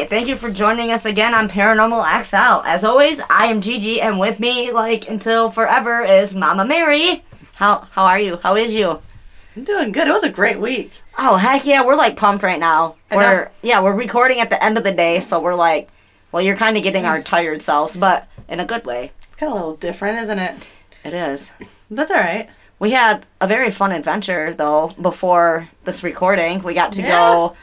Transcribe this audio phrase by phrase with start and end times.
[0.00, 2.66] right, thank you for joining us again on Paranormal XL.
[2.66, 7.22] As always, I am Gigi, and with me, like until forever, is Mama Mary.
[7.54, 8.38] How how are you?
[8.42, 8.98] How is you?
[9.56, 10.06] I'm doing good.
[10.08, 10.90] It was a great week.
[11.18, 12.96] Oh heck yeah, we're like pumped right now.
[13.10, 13.16] I.
[13.16, 15.88] We're yeah, we're recording at the end of the day, so we're like,
[16.30, 19.12] well, you're kind of getting our tired selves, but in a good way.
[19.22, 20.72] It's kind of a little different, isn't it?
[21.04, 21.54] It is.
[21.90, 22.48] That's all right.
[22.78, 26.62] We had a very fun adventure though before this recording.
[26.62, 27.08] We got to Yeah.
[27.08, 27.56] go.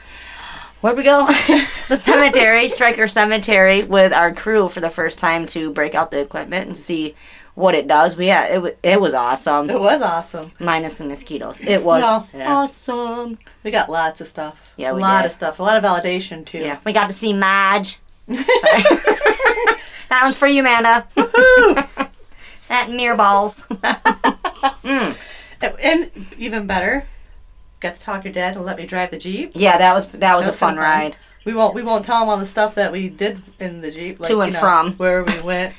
[0.84, 1.24] Where'd we go?
[1.88, 6.20] the cemetery, Striker Cemetery, with our crew for the first time to break out the
[6.20, 7.14] equipment and see
[7.54, 8.18] what it does.
[8.18, 9.70] We yeah, it wa- it was awesome.
[9.70, 10.52] It was awesome.
[10.60, 12.52] Minus the mosquitoes, it was No, yeah.
[12.52, 13.38] awesome.
[13.64, 14.74] We got lots of stuff.
[14.76, 15.28] Yeah, a lot did.
[15.28, 15.58] of stuff.
[15.58, 16.58] A lot of validation too.
[16.58, 17.96] Yeah, we got to see Madge.
[18.28, 21.06] That one's for you, Amanda.
[22.68, 23.66] that mirror balls.
[23.70, 23.80] And,
[24.84, 25.76] mm.
[25.82, 27.06] and even better,
[27.84, 29.52] got to talk your dad and let me drive the jeep.
[29.54, 31.16] Yeah, that was that was That a fun ride.
[31.44, 31.74] We won't.
[31.74, 34.18] We won't tell him all the stuff that we did in the jeep.
[34.18, 34.92] Like, To and you know, from.
[34.94, 35.74] where we went,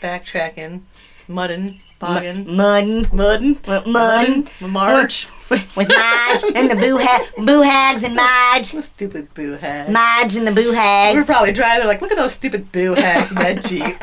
[0.00, 0.82] backtracking,
[1.28, 3.06] mudding, bogging, Muddin.
[3.12, 5.26] mudding, mudding, March.
[5.50, 9.90] with Madge and the boo ha- boo hags and Madge, Stupid boo hags.
[9.90, 11.16] Madge and the boo hags.
[11.16, 11.88] We're probably driving.
[11.88, 13.96] Like, look at those stupid boo hags in that jeep.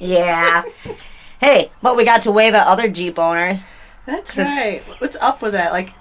[0.00, 0.62] Yeah.
[1.40, 3.66] Hey, but we got to wave at other Jeep owners.
[4.08, 4.80] That's right.
[5.00, 5.70] What's up with that?
[5.70, 5.88] Like,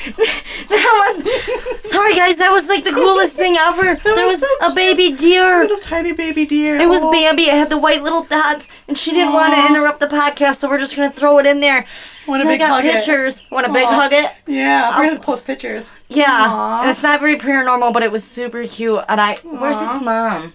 [0.00, 2.36] That was sorry guys.
[2.36, 3.96] That was like the coolest thing ever.
[4.04, 5.62] There was was so a baby deer.
[5.62, 6.76] little tiny baby deer.
[6.78, 7.10] It was Oh.
[7.12, 7.42] Bambi.
[7.42, 10.68] It had the white little dots, and she didn't want to interrupt the podcast, so
[10.70, 11.84] we're just gonna throw it in there.
[12.28, 12.94] Want a And I big got hug it.
[12.94, 13.46] pictures.
[13.50, 14.30] Want a big hug it?
[14.46, 15.96] Yeah, we're gonna post pictures.
[16.08, 16.88] Yeah.
[16.88, 19.04] It's not very paranormal, but it was super cute.
[19.08, 20.52] And I, where's its mom?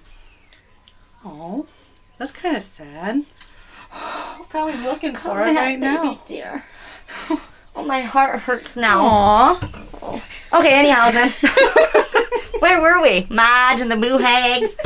[1.25, 1.67] Oh,
[2.17, 3.23] that's kind of sad.
[4.55, 6.01] Probably looking for it right now.
[6.01, 6.63] baby deer.
[7.75, 9.01] Oh, my heart hurts now.
[9.03, 9.59] Aw.
[10.57, 11.29] Okay, anyhow then.
[12.61, 13.27] Where were we?
[13.29, 14.77] Madge and the Boo Hags.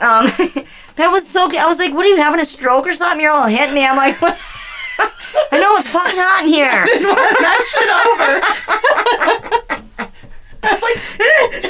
[0.00, 0.26] Um,
[0.96, 1.60] that was so good.
[1.60, 3.22] I was like, what are you having a stroke or something?
[3.22, 3.86] You're all hitting me.
[3.86, 4.34] I'm like, what?
[5.50, 6.86] I know it's fucking hot in here.
[7.72, 7.88] Shit
[9.80, 10.15] over.
[10.66, 11.66] I was like, eh.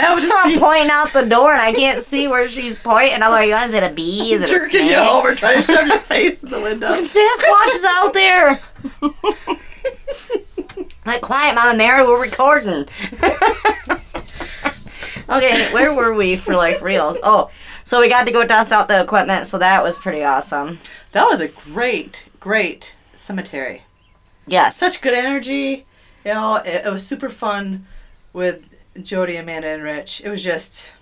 [0.10, 3.22] I was to I'm pointing out the door and I can't see where she's pointing.
[3.22, 4.32] I'm like, is it a bee?
[4.32, 4.90] Is it a snake?
[4.90, 6.88] you over, trying to shove your face in the window.
[6.88, 8.58] Sasquatch is out there.
[11.06, 12.86] like, quiet, Mama Mary, we're recording.
[15.28, 17.20] okay, where were we for like reals?
[17.22, 17.50] Oh,
[17.84, 20.78] so we got to go test out the equipment, so that was pretty awesome.
[21.12, 23.82] That was a great, great cemetery.
[24.46, 24.76] Yes.
[24.76, 25.86] Such good energy.
[26.24, 27.82] You know, it, it was super fun
[28.32, 30.22] with Jody, Amanda, and Rich.
[30.24, 30.96] It was just,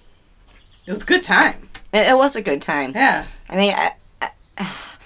[0.87, 1.57] it was a good time.
[1.93, 2.93] It, it was a good time.
[2.95, 3.27] Yeah.
[3.49, 4.31] I think I, I,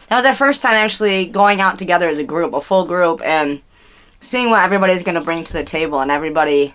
[0.08, 3.22] that was our first time actually going out together as a group, a full group,
[3.24, 3.62] and
[4.20, 6.74] seeing what everybody's going to bring to the table, and everybody.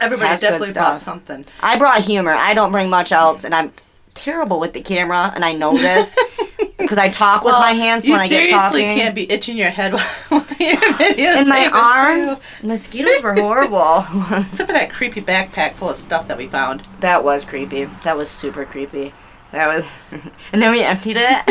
[0.00, 1.44] Everybody definitely brought something.
[1.62, 2.32] I brought humor.
[2.32, 3.72] I don't bring much else, and I'm
[4.14, 6.16] terrible with the camera, and I know this
[6.80, 8.78] because I talk with my hands when I get talking.
[8.80, 9.92] You seriously can't be itching your head
[10.28, 11.74] while you're videotaping, and my too.
[11.74, 13.98] arms, mosquitoes were horrible.
[14.38, 16.80] Except for that creepy backpack full of stuff that we found.
[17.00, 17.84] that was creepy.
[18.04, 19.12] That was super creepy.
[19.52, 20.12] That was,
[20.52, 21.44] and then we emptied it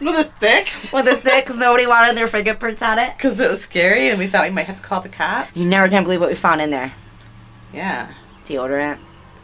[0.00, 0.92] With a stick?
[0.92, 3.16] with a stick because nobody wanted their fingerprints on it.
[3.16, 5.46] Because it was scary and we thought we might have to call the cop.
[5.54, 6.92] You never can believe what we found in there.
[7.72, 8.12] Yeah.
[8.44, 8.96] Deodorant,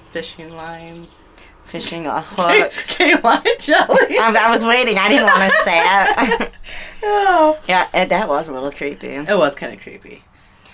[0.09, 1.07] Fishing line.
[1.73, 2.97] Fishing hooks.
[2.99, 4.19] K-line jelly.
[4.21, 4.97] I, I was waiting.
[4.99, 6.53] I didn't want to say it.
[7.05, 7.59] Oh.
[7.69, 9.09] yeah, it, that was a little creepy.
[9.09, 10.23] It was kind of creepy.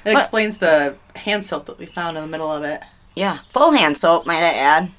[0.05, 2.83] It explains the hand soap that we found in the middle of it.
[3.17, 4.91] Yeah, full hand soap, might I add.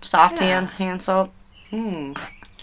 [0.00, 0.44] Soft Yeah.
[0.46, 1.32] hands, hand soap.
[1.70, 2.12] Hmm.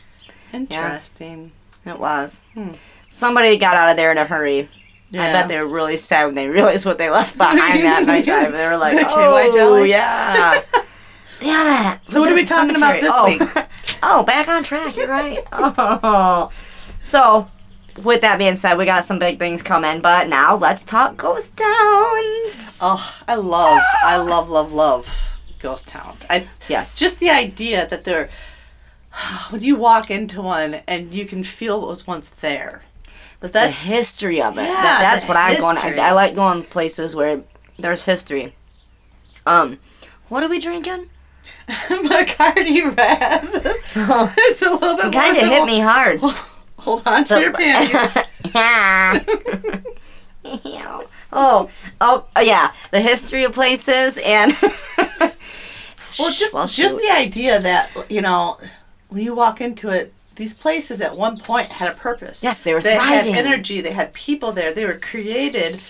[0.53, 1.51] Interesting.
[1.85, 2.45] It was.
[2.53, 2.69] Hmm.
[3.09, 4.69] Somebody got out of there in a hurry.
[5.11, 5.23] Yeah.
[5.25, 8.25] I bet they were really sad when they realized what they left behind that night.
[8.25, 10.53] They were like, KY "Oh, jelly." yeah,
[11.43, 13.25] damn it." So what are we talking about this oh.
[13.25, 13.41] week?
[14.03, 14.95] oh, back on track.
[14.95, 15.39] You're right.
[15.51, 16.51] Oh,
[17.01, 17.47] so
[18.01, 20.01] with that being said, we got some big things coming.
[20.01, 22.79] But now let's talk ghost towns.
[22.81, 26.27] Oh, I love, I love, love, love ghost towns.
[26.29, 28.29] I Yes, just the idea that they're
[29.49, 32.83] when you walk into one and you can feel what was once there.
[33.39, 34.61] But the history of it.
[34.61, 35.77] Yeah, That- that's what I'm going.
[35.77, 37.41] I, I like going places where
[37.77, 38.53] there's history.
[39.45, 39.79] Um,
[40.29, 41.09] what are we drinking?
[41.67, 43.61] Bacardi Raz.
[43.95, 44.33] Oh.
[44.37, 46.19] it's a little bit Kind of hit me hard.
[46.79, 47.93] Hold on to your panties.
[48.53, 49.19] yeah.
[51.35, 51.69] Oh,
[52.01, 52.71] oh, oh, yeah.
[52.91, 54.51] The history of places and.
[56.19, 58.57] Well, just Well, just the idea that you know,
[59.09, 62.43] when you walk into it, these places at one point had a purpose.
[62.43, 63.33] Yes, they were They thriving.
[63.33, 63.81] had energy.
[63.81, 64.73] They had people there.
[64.73, 65.81] They were created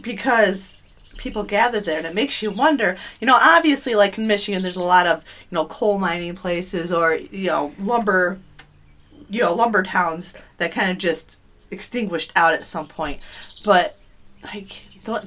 [0.00, 0.91] because
[1.22, 2.96] people gathered there, and it makes you wonder.
[3.20, 6.92] You know, obviously, like in Michigan, there's a lot of you know coal mining places
[6.92, 8.38] or you know lumber,
[9.30, 11.38] you know lumber towns that kind of just
[11.70, 13.20] extinguished out at some point.
[13.64, 13.96] But
[14.42, 15.24] like, don't,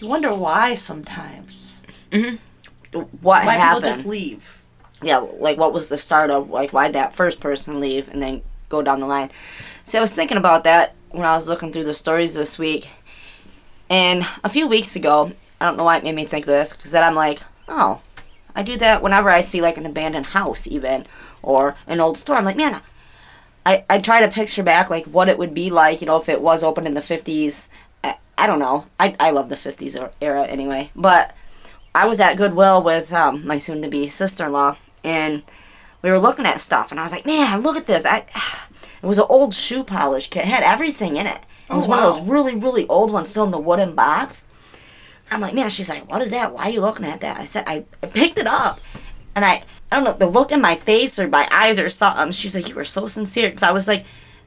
[0.00, 1.82] you wonder why sometimes.
[2.12, 3.84] what Why happened?
[3.84, 4.62] people just leave.
[5.02, 8.42] yeah, like what was the start of like why that first person leave and then
[8.68, 9.30] go down the line.
[9.84, 12.88] See, I was thinking about that when I was looking through the stories this week,
[13.90, 16.92] and a few weeks ago, I don't know why it made me think this because
[16.92, 18.02] then I'm like, oh,
[18.56, 21.04] I do that whenever I see like an abandoned house even
[21.42, 22.36] or an old store.
[22.36, 22.80] I'm like, man,
[23.66, 26.28] I I try to picture back like what it would be like, you know, if
[26.28, 27.68] it was open in the 50s.
[28.02, 28.86] I, I don't know.
[28.98, 31.34] I I love the 50s er- era anyway, but.
[31.96, 35.44] I was at Goodwill with um, my soon-to-be sister-in-law, and
[36.02, 38.24] we were looking at stuff, and I was like, "Man, look at this!" I,
[39.02, 40.42] it was an old shoe polish kit.
[40.42, 41.38] It had everything in it.
[41.68, 43.94] It was Oh, one of those oh, really, really old ones, still in the wooden
[43.94, 44.46] box.
[45.30, 46.52] I'm like, "Man," she's like, "What is that?
[46.52, 48.80] Why are you looking at that?" I said, "I, I picked it up,
[49.34, 52.32] and I, I don't know, the look in my face or my eyes or something."
[52.32, 54.04] She's like, "You were so sincere," because I was like,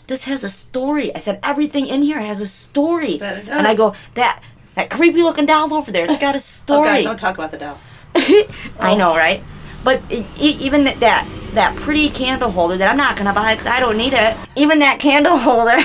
[0.07, 3.75] "This has a story." I said, "Everything in here has a story," it and I
[3.75, 4.41] go, "That."
[4.75, 6.83] That creepy looking doll over there, it's got a Oh story.
[6.87, 8.03] God, don't talk about the dolls.
[8.79, 9.41] I know, right?
[9.83, 13.53] But e- e- even that, that that pretty candle holder that I'm not gonna buy
[13.53, 14.37] because I don't need it.
[14.55, 15.77] Even that candle holder,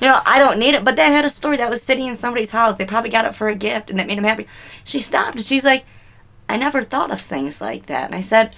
[0.00, 0.84] you know, I don't need it.
[0.84, 2.78] But that had a story that was sitting in somebody's house.
[2.78, 4.46] They probably got it for a gift, and that made them happy.
[4.84, 5.84] She stopped and she's like,
[6.48, 8.54] "I never thought of things like that." And I said,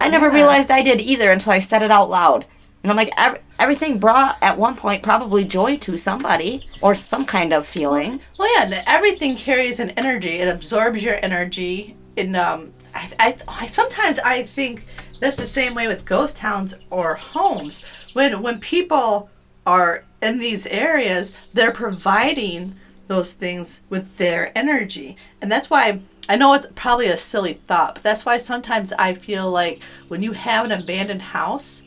[0.00, 0.34] "I never Yeah.
[0.34, 2.46] realized I did either until I said it out loud."
[2.82, 7.24] And I'm like, Ev- everything brought at one point probably joy to somebody or some
[7.24, 8.20] kind of feeling.
[8.38, 10.34] Well, yeah, everything carries an energy.
[10.38, 11.96] It absorbs your energy.
[12.16, 14.82] And um, I, I, I sometimes I think
[15.20, 17.84] that's the same way with ghost towns or homes.
[18.12, 19.30] When when people
[19.66, 22.74] are in these areas, they're providing
[23.06, 26.00] those things with their energy, and that's why.
[26.26, 30.22] I know it's probably a silly thought, but that's why sometimes I feel like when
[30.22, 31.82] you have an abandoned house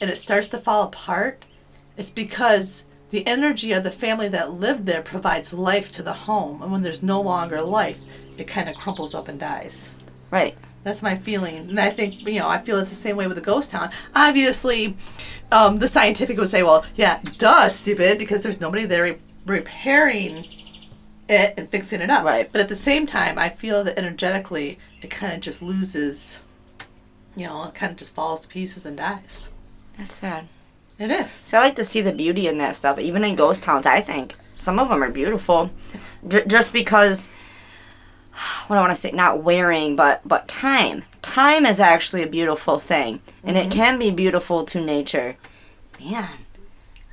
[0.00, 1.44] and it starts to fall apart,
[1.96, 6.62] it's because the energy of the family that lived there provides life to the home.
[6.62, 8.00] And when there's no longer life,
[8.40, 9.94] it kind of crumples up and dies.
[10.30, 10.56] Right.
[10.84, 11.56] That's my feeling.
[11.56, 13.90] And I think, you know, I feel it's the same way with a ghost town.
[14.16, 14.96] Obviously,
[15.52, 20.44] um, the scientific would say, well, yeah, duh, stupid, because there's nobody there re- repairing
[21.28, 22.24] it and fixing it up.
[22.24, 22.48] Right.
[22.50, 26.42] But at the same time, I feel that energetically, it kind of just loses,
[27.36, 29.50] you know, it kind of just falls to pieces and dies.
[29.96, 30.46] That's sad.
[30.98, 31.30] It is.
[31.30, 33.86] So I like to see the beauty in that stuff, even in ghost towns.
[33.86, 35.70] I think some of them are beautiful,
[36.26, 37.38] J- just because.
[38.66, 39.12] What I want to say?
[39.12, 41.04] Not wearing, but but time.
[41.20, 45.36] Time is actually a beautiful thing, and it can be beautiful to nature.
[46.00, 46.28] Man,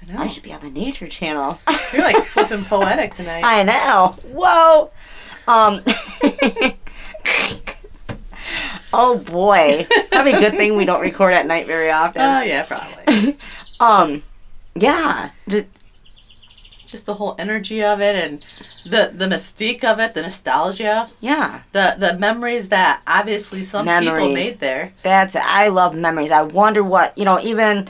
[0.01, 0.19] I know.
[0.19, 1.59] I should be on the Nature Channel.
[1.93, 3.43] You're like flipping poetic tonight.
[3.43, 4.13] I know.
[4.31, 4.91] Whoa.
[5.47, 5.81] Um.
[8.93, 12.21] oh boy, probably a good thing we don't record at night very often.
[12.21, 13.35] Oh yeah, probably.
[13.79, 14.23] um.
[14.75, 15.31] Yeah.
[16.89, 18.41] Just the whole energy of it and
[18.84, 21.62] the the mystique of it, the nostalgia, yeah.
[21.72, 24.93] the the memories that obviously some people made there.
[25.03, 26.31] That's I love memories.
[26.31, 27.39] I wonder what you know.
[27.41, 27.88] Even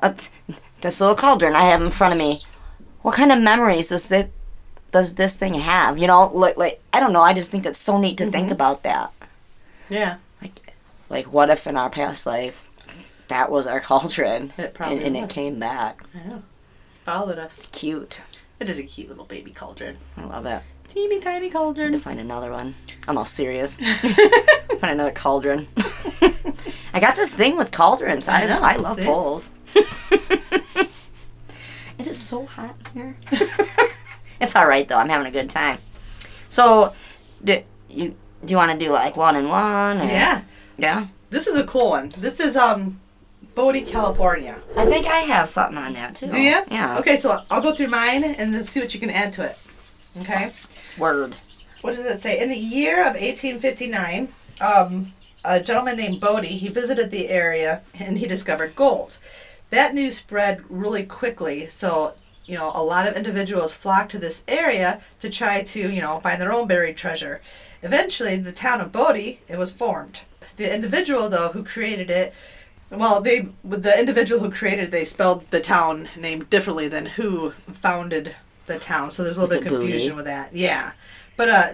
[0.00, 0.14] uh,
[0.80, 2.40] this little cauldron I have in front of me.
[3.02, 4.30] What kind of memories does that
[4.92, 5.98] does this thing have?
[5.98, 7.22] You know, like like I don't know.
[7.22, 9.10] I just think that's so neat to think about that.
[9.88, 10.74] Yeah, Like,
[11.08, 12.68] like what if in our past life
[13.28, 16.02] that was our cauldron it probably and, and it came back?
[16.14, 16.42] I know.
[17.04, 17.68] Followed us.
[17.68, 18.22] Cute.
[18.58, 19.96] It is a cute little baby cauldron.
[20.16, 20.62] I love it.
[20.88, 21.92] Teeny tiny cauldron.
[21.92, 22.74] To find another one.
[23.06, 23.78] I'm all serious.
[24.80, 25.66] find another cauldron.
[26.94, 28.28] I got this thing with cauldrons.
[28.28, 29.52] I I know, I love bowls.
[31.98, 33.16] it is so hot here.
[34.40, 34.96] it's all right though.
[34.98, 35.78] I'm having a good time.
[36.48, 36.94] So,
[37.44, 37.60] do
[37.90, 40.00] you do you want to do like one and one?
[40.00, 40.04] Or?
[40.04, 40.42] Yeah,
[40.78, 41.06] Yeah.
[41.30, 42.08] this is a cool one.
[42.16, 43.00] This is um,
[43.56, 44.54] Bodie, California.
[44.76, 46.28] I think I have something on that too.
[46.28, 46.60] Do you?
[46.70, 46.98] Yeah.
[47.00, 49.58] Okay, so I'll go through mine and then see what you can add to it.
[50.20, 50.52] Okay.
[50.98, 51.34] Word.
[51.80, 52.40] what does it say?
[52.40, 54.28] In the year of 1859,
[54.60, 55.06] um,
[55.42, 59.18] a gentleman named Bodie, he visited the area and he discovered gold.
[59.70, 62.10] That news spread really quickly, so
[62.44, 66.20] you know a lot of individuals flocked to this area to try to you know
[66.20, 67.40] find their own buried treasure.
[67.82, 70.20] Eventually, the town of Bodie it was formed.
[70.56, 72.34] The individual though who created it,
[72.90, 77.50] well, they the individual who created it, they spelled the town name differently than who
[77.50, 78.34] founded
[78.66, 79.10] the town.
[79.10, 80.16] So there's a little bit of confusion Bodie?
[80.16, 80.54] with that.
[80.54, 80.92] Yeah,
[81.36, 81.66] but uh,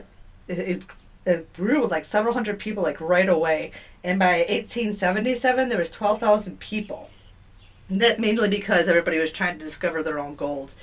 [0.49, 0.85] it, it
[1.25, 5.91] it grew with like several hundred people like right away, and by 1877 there was
[5.91, 7.11] 12,000 people.
[7.91, 10.75] That mainly because everybody was trying to discover their own gold.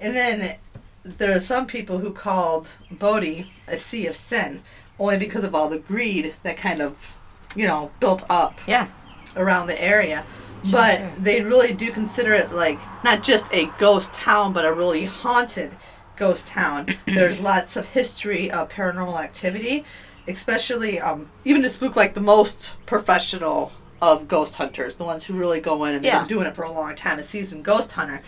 [0.00, 0.56] And then
[1.04, 4.60] there are some people who called Bodie a sea of sin,
[4.98, 7.16] only because of all the greed that kind of,
[7.56, 8.88] you know, built up Yeah.
[9.36, 10.24] Around the area.
[10.70, 11.10] But Sure.
[11.18, 15.76] they really do consider it like not just a ghost town, but a really haunted
[16.16, 16.86] ghost town.
[17.06, 19.84] There's lots of history of paranormal activity,
[20.26, 25.34] especially um, even to spook like the most professional of ghost hunters, the ones who
[25.34, 27.92] really go in and they've been doing it for a long time, a seasoned ghost
[27.92, 28.22] hunter.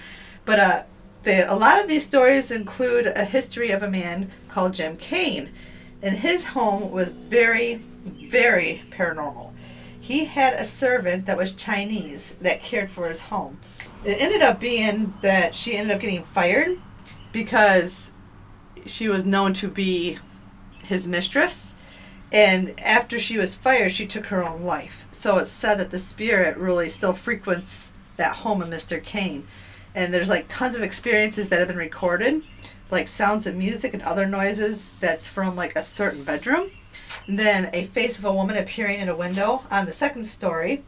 [0.45, 0.83] But uh,
[1.23, 5.51] the, a lot of these stories include a history of a man called Jim Cain,
[6.03, 9.51] and his home was very, very paranormal.
[10.07, 13.59] He had a servant that was Chinese that cared for his home.
[14.05, 16.79] It ended up being that she ended up getting fired
[17.33, 18.13] because
[18.85, 20.19] she was known to be
[20.85, 21.75] his mistress.
[22.33, 25.09] And after she was fired, she took her own life.
[25.11, 29.03] So it's said that the spirit really still frequents that home of Mr.
[29.03, 29.45] Cain.
[29.93, 32.43] And there's like tons of experiences that have been recorded,
[32.93, 36.71] like sounds of music and other noises that's from like a certain bedroom.
[37.29, 40.83] Then a face of a woman appearing in a window on the second story.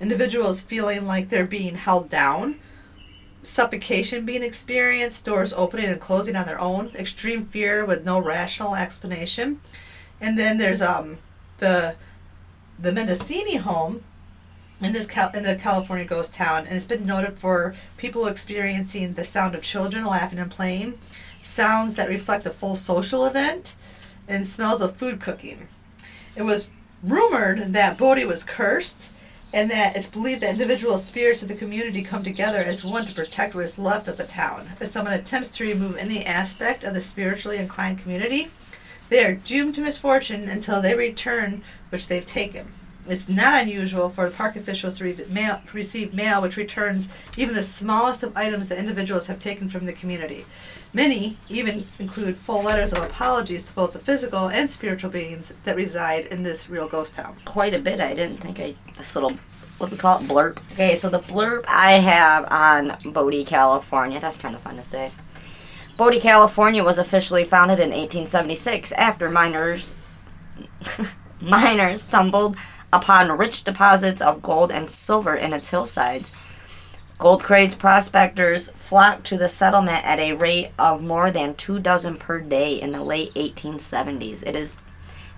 [0.00, 2.56] Individuals feeling like they're being held down.
[3.42, 8.74] Suffocation being experienced, doors opening and closing on their own, extreme fear with no rational
[8.74, 9.60] explanation.
[10.20, 11.18] And then there's um
[11.58, 11.96] the
[12.78, 14.04] the Mendocini home
[14.82, 19.14] in this Cal- in the California ghost town, and it's been noted for people experiencing
[19.14, 20.98] the sound of children laughing and playing,
[21.42, 23.74] sounds that reflect a full social event,
[24.30, 25.68] and smells of food cooking.
[26.36, 26.70] It was
[27.02, 29.14] rumored that Bodie was cursed,
[29.52, 33.14] and that it's believed that individual spirits of the community come together as one to
[33.14, 34.60] protect what is left of the town.
[34.80, 38.48] If someone attempts to remove any aspect of the spiritually inclined community,
[39.08, 42.66] they are doomed to misfortune until they return which they've taken.
[43.08, 47.62] It's not unusual for park officials to re- mail, receive mail which returns even the
[47.64, 50.44] smallest of items that individuals have taken from the community.
[50.92, 55.76] Many even include full letters of apologies to both the physical and spiritual beings that
[55.76, 57.36] reside in this real ghost town.
[57.44, 58.00] quite a bit.
[58.00, 59.32] I didn't think I this little
[59.78, 60.60] what do we call it blurb.
[60.72, 64.20] Okay, so the blurb I have on Bodie, California.
[64.20, 65.10] That's kind of fun to say.
[65.96, 70.04] Bodie, California was officially founded in 1876 after miners
[71.40, 72.56] miners stumbled
[72.92, 76.34] upon rich deposits of gold and silver in its hillsides.
[77.20, 82.16] Gold crazed prospectors flocked to the settlement at a rate of more than two dozen
[82.16, 84.42] per day in the late 1870s.
[84.46, 84.80] It is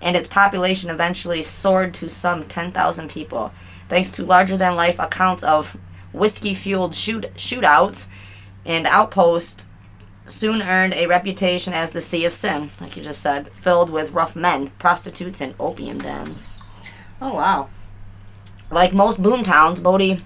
[0.01, 3.49] and its population eventually soared to some 10,000 people,
[3.89, 5.75] thanks to larger than life accounts of
[6.13, 8.09] whiskey fueled shoot- shootouts
[8.65, 9.67] and outposts.
[10.25, 14.13] Soon earned a reputation as the Sea of Sin, like you just said, filled with
[14.13, 16.55] rough men, prostitutes, and opium dens.
[17.21, 17.67] Oh wow.
[18.71, 20.21] Like most boom towns, Bodie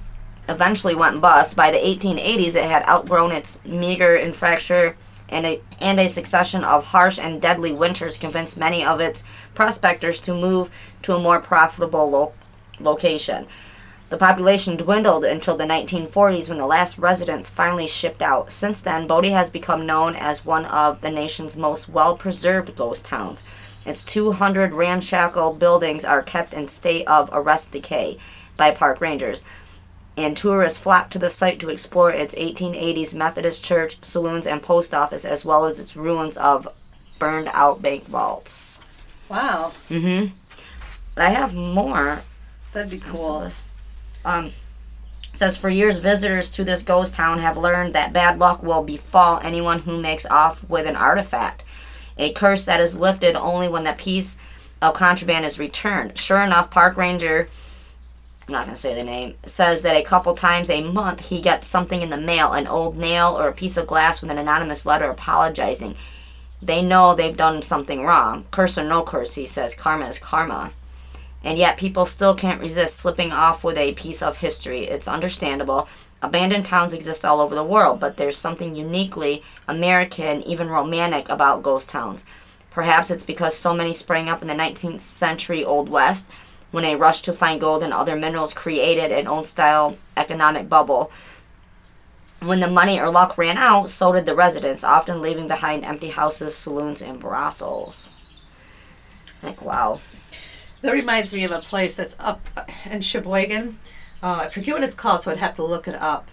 [0.48, 1.56] eventually went bust.
[1.56, 4.96] By the 1880s, it had outgrown its meager infrastructure,
[5.30, 10.22] and a, and a succession of harsh and deadly winters convinced many of its prospectors
[10.22, 12.34] to move to a more profitable lo-
[12.80, 13.46] location.
[14.10, 18.52] The population dwindled until the 1940s when the last residents finally shipped out.
[18.52, 23.06] Since then, Bodie has become known as one of the nation's most well preserved ghost
[23.06, 23.46] towns.
[23.86, 28.18] Its 200 ramshackle buildings are kept in state of arrest decay
[28.56, 29.44] by park rangers,
[30.18, 34.94] and tourists flock to the site to explore its 1880s Methodist church, saloons, and post
[34.94, 36.68] office, as well as its ruins of
[37.20, 38.64] burned out bank vaults.
[39.30, 39.68] Wow.
[39.90, 40.34] Mm-hmm.
[41.20, 42.22] I have more
[42.74, 43.48] That'd be cool.
[44.26, 44.52] um,
[45.34, 49.40] says for years, visitors to this ghost town have learned that bad luck will befall
[49.42, 51.64] anyone who makes off with an artifact.
[52.18, 54.40] A curse that is lifted only when the piece
[54.82, 56.18] of contraband is returned.
[56.18, 57.48] Sure enough, park ranger,
[58.48, 61.42] I'm not going to say the name, says that a couple times a month he
[61.42, 64.38] gets something in the mail an old nail or a piece of glass with an
[64.38, 65.96] anonymous letter apologizing.
[66.62, 68.46] They know they've done something wrong.
[68.52, 70.72] Curse or no curse, he says, karma is karma.
[71.44, 74.84] And yet people still can't resist slipping off with a piece of history.
[74.84, 75.90] It's understandable.
[76.22, 81.64] Abandoned towns exist all over the world, but there's something uniquely American, even romantic about
[81.64, 82.26] ghost towns.
[82.72, 86.32] Perhaps it's because so many sprang up in the 19th century Old West
[86.72, 91.12] when a rush to find gold and other minerals created an old style economic bubble.
[92.42, 96.10] When the money or luck ran out, so did the residents, often leaving behind empty
[96.10, 98.14] houses, saloons, and brothels.
[99.42, 100.00] Like wow.
[100.82, 102.42] That reminds me of a place that's up
[102.92, 103.78] in Sheboygan.
[104.22, 106.30] Uh, I forget what it's called, so I'd have to look it up.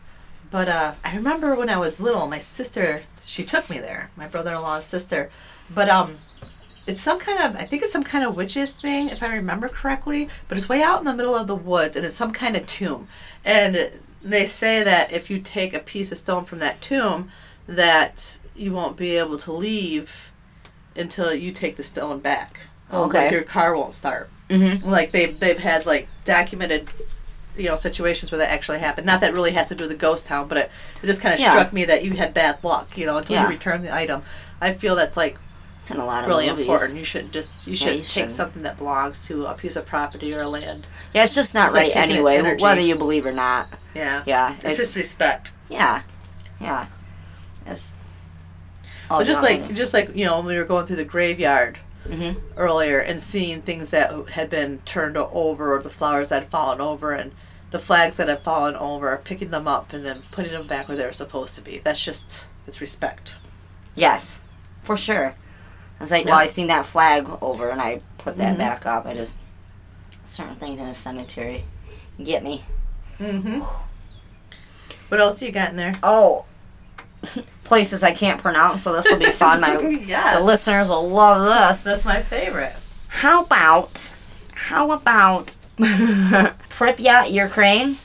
[0.51, 4.11] But uh, I remember when I was little, my sister she took me there.
[4.17, 5.31] My brother-in-law's sister,
[5.75, 6.17] but um,
[6.87, 9.69] it's some kind of I think it's some kind of witches thing if I remember
[9.69, 10.29] correctly.
[10.49, 12.67] But it's way out in the middle of the woods, and it's some kind of
[12.67, 13.09] tomb.
[13.45, 13.91] And
[14.23, 17.29] they say that if you take a piece of stone from that tomb,
[17.67, 20.31] that you won't be able to leave
[20.97, 22.69] until you take the stone back.
[22.93, 23.25] Okay.
[23.25, 24.29] Like your car won't start.
[24.49, 24.89] Mm-hmm.
[24.89, 26.89] Like they've they've had like documented,
[27.57, 29.07] you know, situations where that actually happened.
[29.07, 30.71] Not that really has to do with the ghost town, but it,
[31.03, 31.51] it just kind of Yeah.
[31.51, 33.45] struck me that you had bad luck, you know, until Yeah.
[33.45, 34.23] you return the item.
[34.61, 35.39] I feel that's like
[35.85, 36.65] It's in a lot of really movies.
[36.65, 36.99] important.
[36.99, 38.33] You should just you should you take shouldn't.
[38.33, 40.87] something that belongs to a piece of property or a land.
[41.13, 43.67] Yeah, it's just not It's right its anyway, whether you believe or not.
[43.95, 44.23] Yeah.
[44.25, 45.53] Yeah, It's, it's, just respect.
[45.69, 46.01] yeah,
[46.59, 46.87] yeah.
[47.67, 47.99] It's.
[49.11, 49.75] all But just like it.
[49.75, 52.37] just like you know when we were going through the graveyard Mhm.
[52.57, 56.81] earlier and seeing things that had been turned over or the flowers that had fallen
[56.81, 57.33] over and
[57.73, 60.97] the flags that had fallen over, picking them up and then putting them back where
[60.97, 61.77] they were supposed to be.
[61.85, 63.35] That's just it's respect.
[63.95, 64.43] Yes,
[64.83, 65.35] for sure.
[65.99, 68.59] I was like, well, I seen that flag over, and I put that Mhm.
[68.59, 69.07] back up.
[69.07, 69.39] I just
[70.25, 71.65] certain things in a cemetery
[72.23, 72.63] get me.
[73.21, 73.61] Mm-hmm.
[75.09, 75.95] What else you got in there?
[76.03, 76.45] Oh,
[77.65, 79.61] places I can't pronounce, so this will be fun.
[79.61, 79.69] My
[80.07, 81.85] yes, the listeners will love this.
[81.85, 82.73] that's my favorite.
[83.09, 83.91] How about
[84.55, 85.47] how about
[85.79, 87.97] Pripyat, Ukraine?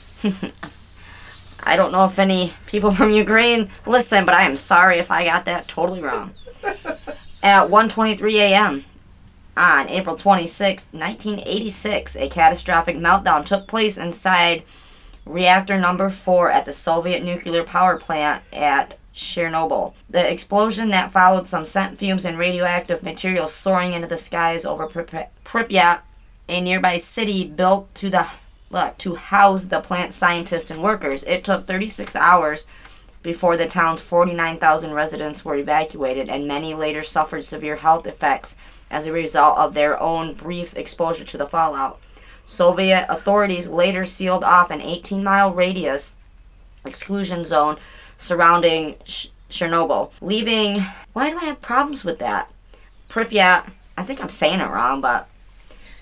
[1.64, 5.24] I don't know if any people from Ukraine listen, but I am sorry if I
[5.24, 6.32] got that totally wrong.
[7.42, 8.84] At 1:23 a.m.
[9.56, 14.62] on April 26, 1986, a catastrophic meltdown took place inside
[15.24, 19.94] reactor number 4 at the Soviet nuclear power plant at Chernobyl.
[20.08, 24.86] The explosion that followed some sent fumes and radioactive material soaring into the skies over
[24.86, 26.00] Pripyat,
[26.48, 28.26] a nearby city built to the
[28.72, 31.24] uh, to house the plant scientists and workers.
[31.24, 32.68] It took 36 hours
[33.22, 38.56] before the town's 49,000 residents were evacuated, and many later suffered severe health effects
[38.90, 42.00] as a result of their own brief exposure to the fallout.
[42.44, 46.16] Soviet authorities later sealed off an 18 mile radius
[46.84, 47.76] exclusion zone
[48.16, 50.80] surrounding Sh- Chernobyl, leaving.
[51.12, 52.50] Why do I have problems with that?
[53.08, 55.28] Pripyat, I think I'm saying it wrong, but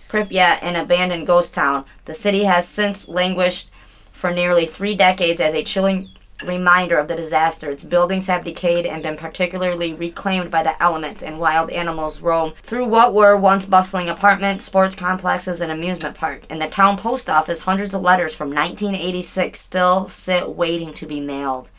[0.09, 1.85] Pripyat, an abandoned ghost town.
[2.05, 6.11] The city has since languished for nearly three decades as a chilling
[6.45, 7.71] reminder of the disaster.
[7.71, 12.53] Its buildings have decayed and been particularly reclaimed by the elements, and wild animals roam
[12.63, 16.43] through what were once bustling apartments, sports complexes, and amusement park.
[16.51, 21.21] In the town post office, hundreds of letters from 1986 still sit waiting to be
[21.21, 21.71] mailed,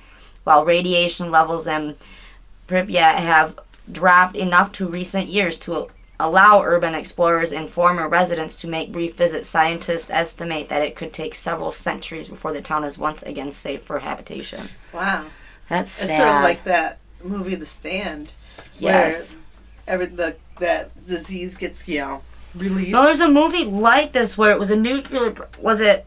[0.44, 1.96] while radiation levels in
[2.68, 3.60] Pripyat have
[3.92, 5.88] dropped enough to recent years to
[6.20, 9.48] allow urban explorers and former residents to make brief visits.
[9.48, 13.82] Scientists estimate that it could take several centuries before the town is once again safe
[13.82, 14.66] for habitation.
[14.94, 15.28] Wow,
[15.70, 18.34] That's it's sort of like that movie, The Stand.
[18.80, 19.40] yes.
[19.86, 22.22] Where every the that disease gets you know
[22.58, 22.92] released.
[22.92, 25.34] No, there's a movie like this where it was a nuclear.
[25.62, 26.06] Was it?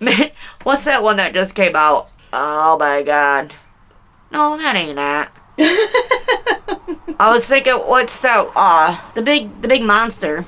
[0.62, 2.08] What's that one that just came out?
[2.32, 3.54] Oh my god.
[4.32, 5.30] No, that ain't that.
[7.18, 8.46] I was thinking, what's that?
[8.56, 10.44] Uh, the big, the big monster.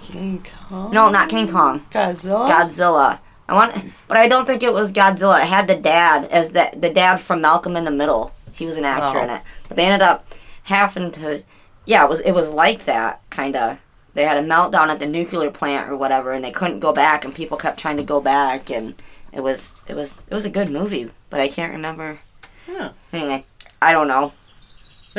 [0.00, 0.90] King Kong.
[0.92, 1.80] No, not King Kong.
[1.90, 2.48] Godzilla.
[2.48, 3.18] Godzilla.
[3.48, 3.72] I want,
[4.08, 5.40] but I don't think it was Godzilla.
[5.42, 8.32] It had the dad as the the dad from Malcolm in the Middle.
[8.54, 9.24] He was an actor Oh.
[9.24, 10.26] in it, but they ended up
[10.64, 11.42] having to.
[11.84, 13.82] Yeah, it was it was like that kind of.
[14.14, 17.24] They had a meltdown at the nuclear plant or whatever, and they couldn't go back,
[17.24, 18.94] and people kept trying to go back, and
[19.32, 22.18] it was it was it was a good movie, but I can't remember.
[22.66, 22.90] Huh.
[23.12, 23.44] Anyway,
[23.82, 24.32] I don't know.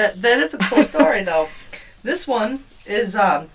[0.02, 1.48] That that is a cool story though.
[2.02, 2.54] This one
[2.88, 3.50] is um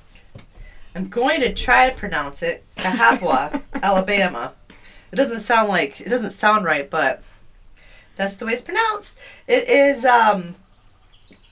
[0.95, 2.63] I'm going to try to pronounce it.
[2.77, 4.55] Cahapua, Alabama.
[5.11, 7.29] It doesn't sound like it doesn't sound right, but
[8.15, 9.21] that's the way it's pronounced.
[9.49, 10.55] It is um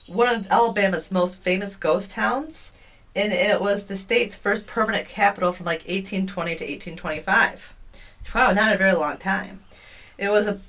[0.07, 2.79] one of Alabama's most famous ghost towns,
[3.17, 7.75] and it was the state's first permanent capital from like 1820 to 1825.
[8.33, 9.59] Wow, not a very long time.
[10.17, 10.61] It was a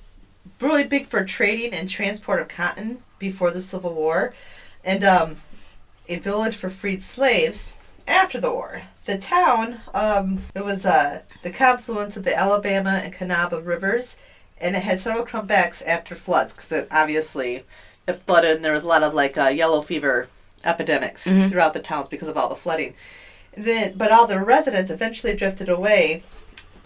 [0.60, 4.34] really big for trading and transport of cotton before the Civil War,
[4.84, 5.36] and um,
[6.08, 8.82] a village for freed slaves after the war.
[9.06, 14.16] The town, um, it was uh, the confluence of the Alabama and Cahaba rivers,
[14.60, 17.62] and it had several comebacks after floods because it obviously
[18.06, 20.28] it flooded and there was a lot of like uh, yellow fever
[20.64, 21.50] epidemics Mhm.
[21.50, 22.94] throughout the towns because of all the flooding.
[23.56, 26.22] Then, but all the residents eventually drifted away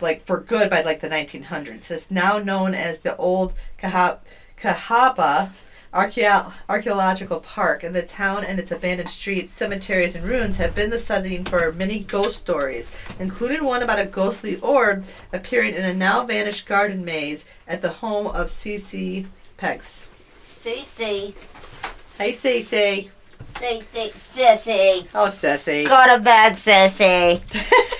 [0.00, 1.90] like for good by like the 1900s.
[1.90, 4.18] It's now known as the old Caha-
[4.56, 5.50] Cahaba
[5.92, 10.90] archeo- archaeological park, and the town and its abandoned streets, cemeteries, and ruins have been
[10.90, 15.94] the setting for many ghost stories, including one about a ghostly orb appearing in a
[15.94, 19.26] now vanished garden maze at the home of C.C.
[19.56, 20.08] Pegues.
[20.38, 22.18] Cece.
[22.18, 22.30] Hey,
[23.44, 23.82] Cece.
[23.82, 25.02] Cece.
[25.04, 25.10] Sissy.
[25.14, 25.86] Oh, Cece.
[25.86, 27.40] Go to bed, Sissy.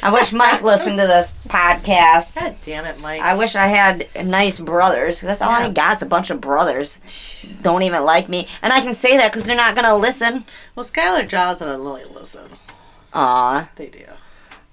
[0.03, 2.39] I wish Mike listened to this podcast.
[2.41, 3.21] God damn it, Mike.
[3.21, 5.73] I wish I had nice brothers, because that's all I Yeah.
[5.73, 7.57] got is a bunch of brothers.
[7.63, 8.47] Don't even like me.
[8.63, 10.45] And I can say that because they're not going to listen.
[10.75, 12.45] well, Skylar Jaws and Lily listen.
[13.13, 14.05] Aw, They do.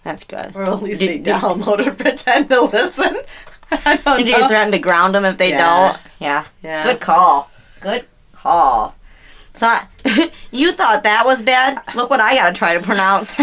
[0.03, 0.55] that's good.
[0.55, 3.15] Or at least Did- they did- download or pretend to listen.
[3.71, 4.37] I don't Did know.
[4.37, 5.89] you threaten to ground them if they Yeah.
[5.91, 6.01] don't?
[6.19, 6.45] Yeah.
[6.63, 6.83] Yeah.
[6.83, 7.49] Good call.
[7.81, 8.95] Good call.
[9.57, 9.87] So I-
[10.51, 11.79] you thought that was bad?
[11.95, 13.35] Look what I gotta try to pronounce.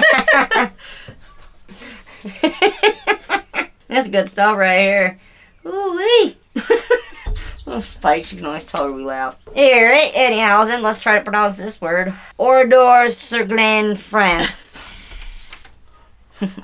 [3.89, 5.19] That's good stuff right here.
[5.67, 6.37] Ooh wee.
[7.67, 9.41] Little spikes, you can always tell her we laugh.
[9.49, 12.13] Alright, anyhow, then let's try to pronounce this word.
[12.39, 14.81] Oradour-sur-Glane France.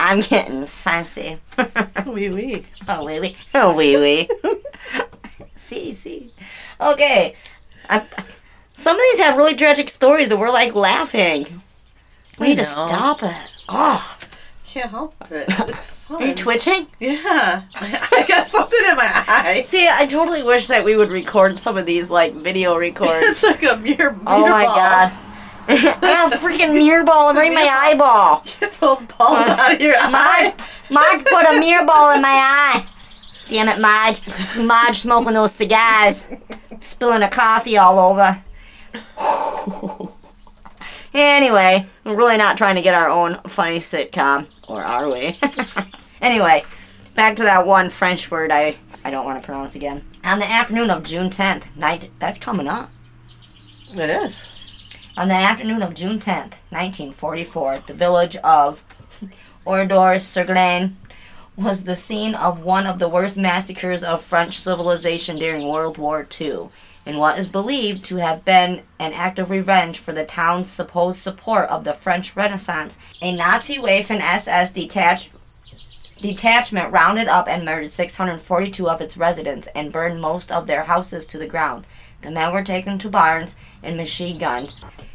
[0.00, 1.38] I'm getting fancy.
[2.06, 2.58] Wee wee.
[2.88, 3.36] Oh, wee wee.
[3.54, 4.28] Oh, wee wee.
[5.54, 6.30] see, see.
[6.80, 7.36] Okay.
[7.88, 8.04] I,
[8.74, 11.46] some of these have really tragic stories and we're like laughing.
[12.38, 13.36] We I need to stop it.
[13.68, 14.16] Oh,
[14.66, 15.46] Can't help it.
[15.68, 16.22] It's fun.
[16.22, 16.86] are you twitching?
[16.98, 17.18] Yeah.
[17.22, 19.60] I got something in my eye.
[19.64, 23.10] See, I totally wish that we would record some of these like video records.
[23.28, 24.10] It's like a mirror.
[24.12, 24.44] Ball.
[24.44, 25.12] Oh my god.
[25.68, 28.42] I got a freaking mirror ball in my eyeball.
[28.60, 30.10] Get those balls uh, out of your eye.
[30.10, 32.84] Marge, Marge put a mirror ball in my eye.
[33.48, 34.20] Damn it, Marge.
[34.66, 36.26] Marge smoking those cigars.
[36.80, 38.42] Spilling a coffee all over.
[41.14, 44.48] anyway, we're really not trying to get our own funny sitcom.
[44.68, 45.38] Or are we?
[46.20, 46.64] anyway,
[47.14, 50.04] back to that one French word I, I don't want to pronounce again.
[50.24, 52.90] On the afternoon of June 10th, night, that's coming up.
[53.94, 54.48] It is.
[55.16, 58.84] On the afternoon of June 10th, 1944, the village of
[59.66, 60.96] Oradour-sur-Glane
[61.56, 66.26] was the scene of one of the worst massacres of French civilization during World War
[66.40, 66.68] II,
[67.04, 71.18] in what is believed to have been an act of revenge for the town's supposed
[71.18, 72.98] support of the French Renaissance.
[73.20, 74.72] A Nazi Waffen SS
[76.20, 81.26] detachment rounded up and murdered 642 of its residents and burned most of their houses
[81.26, 81.84] to the ground.
[82.20, 84.72] The men were taken to barns and machine gunned,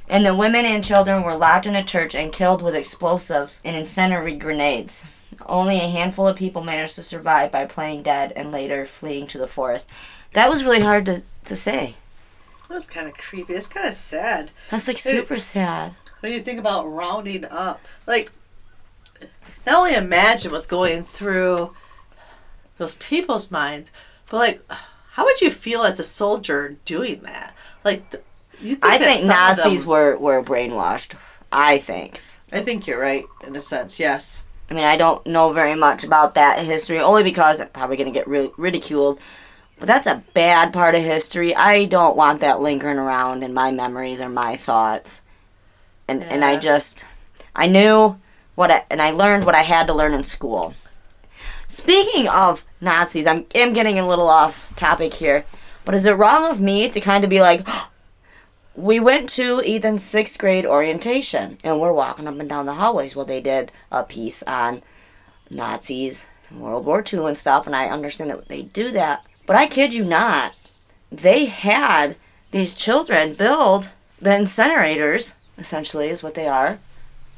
[0.10, 3.78] and the women and children were locked in a church and killed with explosives and
[3.78, 5.06] incendiary grenades.
[5.46, 9.38] Only a handful of people managed to survive by playing dead and later fleeing to
[9.38, 9.90] the forest.
[10.34, 11.96] That was really hard to, to say.
[12.70, 13.54] That's kind of creepy.
[13.54, 15.94] It's kind of sad That's like super sad.
[16.20, 17.82] when you think about rounding up.
[18.06, 18.32] Like,
[19.66, 21.74] not only imagine what's going through
[22.78, 23.92] those people's minds,
[24.30, 24.62] but like,
[25.12, 27.56] how would you feel as a soldier doing that?
[27.84, 28.24] Like, th-
[28.62, 31.16] you think I think Nazis them- were, were brainwashed.
[31.52, 32.20] I think.
[32.52, 34.00] I think you're right in a sense.
[34.00, 34.44] Yes.
[34.70, 38.12] I mean, I don't know very much about that history, only because I'm probably going
[38.12, 39.20] to get ri- ridiculed.
[39.80, 41.54] But that's a bad part of history.
[41.56, 45.22] I don't want that lingering around in my memories or my thoughts.
[46.08, 47.06] And and I just
[47.56, 48.18] I knew
[48.56, 50.74] what I, and I learned what I had to learn in school.
[51.68, 55.46] Speaking of Nazis, I'm am getting a little off topic here,
[55.86, 57.68] but is it wrong of me to kind of be like,
[58.76, 63.16] we went to Ethan's sixth grade orientation, and we're walking up and down the hallways.
[63.16, 64.82] Well, they did a piece on
[65.52, 69.26] Nazis, and World War II, and stuff, and I understand that they do that.
[69.48, 70.54] But I kid you not,
[71.12, 72.16] they had
[72.52, 76.80] these children build the incinerators, essentially, is what they are,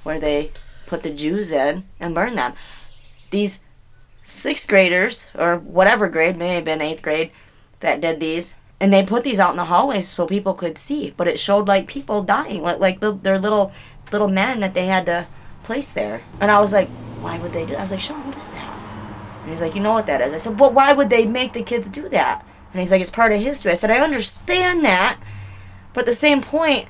[0.03, 0.51] where they
[0.87, 2.53] put the Jews in and burn them.
[3.29, 3.63] These
[4.23, 7.31] sixth graders, or whatever grade, may have been eighth grade,
[7.79, 11.13] that did these, and they put these out in the hallways so people could see.
[11.15, 13.71] But it showed like people dying, like like the, their little
[14.11, 15.27] little men that they had to
[15.63, 16.21] place there.
[16.41, 16.87] And I was like,
[17.21, 17.73] why would they do?
[17.73, 17.79] That?
[17.79, 18.78] I was like, Sean, what is that?
[19.49, 20.31] And he's like, you know what that is?
[20.31, 22.45] I said, but why would they make the kids do that?
[22.71, 23.71] And he's like, it's part of history.
[23.71, 25.19] I said, I understand that,
[25.91, 26.87] but at the same point,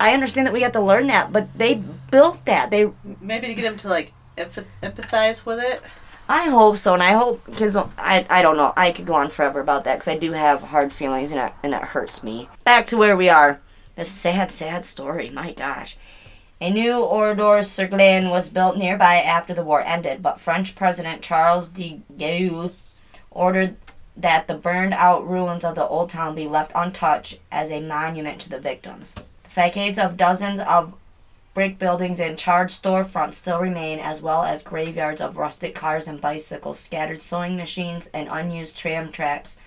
[0.00, 1.32] I understand that we have to learn that.
[1.32, 1.80] But they
[2.10, 2.72] built that.
[2.72, 5.80] They Maybe to get him to like empathize with it.
[6.28, 7.74] I hope so, and I hope kids.
[7.74, 8.72] Don't, I I don't know.
[8.76, 11.52] I could go on forever about that because I do have hard feelings, and it
[11.62, 12.48] and it hurts me.
[12.64, 13.60] Back to where we are.
[13.94, 15.30] This sad, sad story.
[15.30, 15.96] My gosh.
[16.62, 22.02] A new Oradour-sur-Glane was built nearby after the war ended, but French President Charles de
[22.14, 22.70] Gaulle
[23.30, 23.76] ordered
[24.14, 28.42] that the burned out ruins of the old town be left untouched as a monument
[28.42, 29.14] to the victims.
[29.14, 30.94] The facades of dozens of
[31.54, 36.20] brick buildings and charred storefronts still remain, as well as graveyards of rustic cars and
[36.20, 39.58] bicycles, scattered sewing machines, and unused tram tracks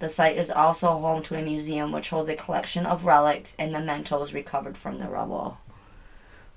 [0.00, 3.70] The site is also home to a museum which holds a collection of relics and
[3.70, 5.58] mementos recovered from the rubble.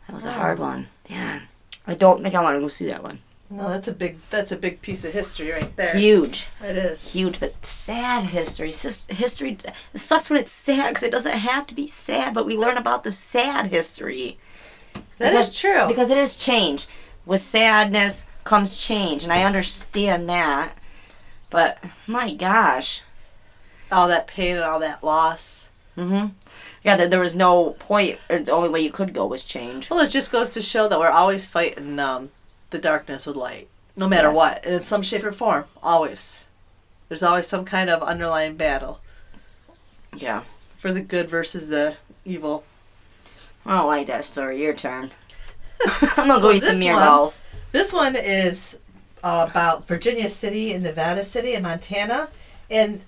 [0.08, 0.88] That was a hard one.
[1.10, 1.42] Yeah.
[1.86, 3.20] I don't think I want to go see that one.
[3.50, 5.96] No, that's a big that's a big piece of history right there.
[5.96, 6.50] Huge.
[6.62, 7.14] It is.
[7.14, 8.70] Huge, but sad history.
[8.70, 9.58] It's just history.
[9.94, 12.76] It sucks when it's sad because it doesn't have to be sad, but we learn
[12.76, 14.38] about the sad history.
[15.18, 15.88] That is true.
[15.88, 16.88] Because it is change.
[17.26, 20.74] With sadness comes change, and I understand that.
[21.50, 23.04] But my gosh.
[23.92, 25.72] all that pain and all that loss.
[25.98, 26.28] Mm-hmm.
[26.84, 28.20] Yeah, there, there was no point.
[28.30, 29.90] Or the only way you could go was change.
[29.90, 32.30] Well, it just goes to show that we're always fighting um,
[32.70, 34.36] the darkness with light, no matter Yes.
[34.36, 35.66] what, in some shape or form.
[35.84, 36.46] Always.
[37.10, 39.00] There's always some kind of underlying battle
[40.16, 40.42] Yeah.
[40.78, 42.64] for the good versus the evil.
[43.66, 44.62] I don't like that story.
[44.62, 45.12] Your turn.
[46.18, 47.30] I'm gonna go Well, eat some one-
[47.72, 48.80] This one is
[49.24, 52.30] uh, about Virginia City and Nevada City in Montana,
[52.72, 53.02] and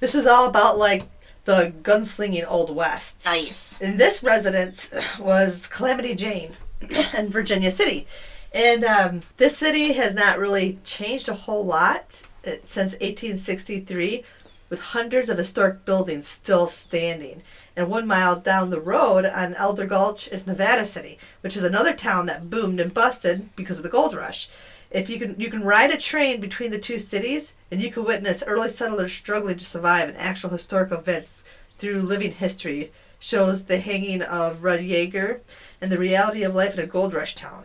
[0.00, 1.02] this is all about like
[1.50, 3.26] the gunslinging Old West.
[3.26, 3.80] Nice.
[3.80, 6.52] And this residence was Calamity Jane
[7.18, 8.06] in Virginia City.
[8.54, 14.24] And um, this city has not really changed a whole lot uh, since 1863,
[14.68, 17.42] with hundreds of historic buildings still standing.
[17.76, 21.94] And one mile down the road on Alder Gulch is Nevada City, which is another
[21.94, 24.48] town that boomed and busted because of the gold rush.
[24.90, 28.04] If you can, you can ride a train between the two cities, and you can
[28.04, 31.44] witness early settlers struggling to survive and actual historical events
[31.78, 32.90] through living history.
[33.22, 35.40] Shows the hanging of Red Yeager
[35.80, 37.64] and the reality of life in a gold rush town.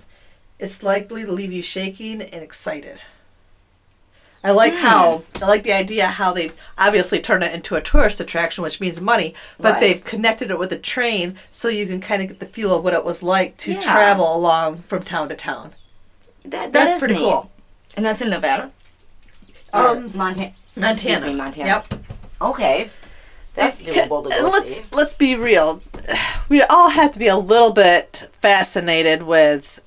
[0.59, 3.01] It's likely to leave you shaking and excited.
[4.43, 8.19] I like how I like the idea how they obviously turn it into a tourist
[8.19, 9.79] attraction, which means money, but Right.
[9.79, 12.83] they've connected it with a train so you can kind of get the feel of
[12.83, 13.79] what it was like to Yeah.
[13.79, 15.73] travel along from town to town.
[16.49, 17.21] That, that That's is pretty neat.
[17.21, 17.51] cool.
[17.97, 18.71] And that's in Nevada.
[19.73, 20.51] Um, Montana.
[20.77, 21.25] Montana.
[21.27, 21.67] Me, Montana.
[21.67, 21.87] Yep.
[22.41, 22.89] Okay.
[23.55, 24.85] That's doable to go let's see.
[24.93, 25.81] let's be real.
[26.49, 29.79] We all have to be a little bit fascinated with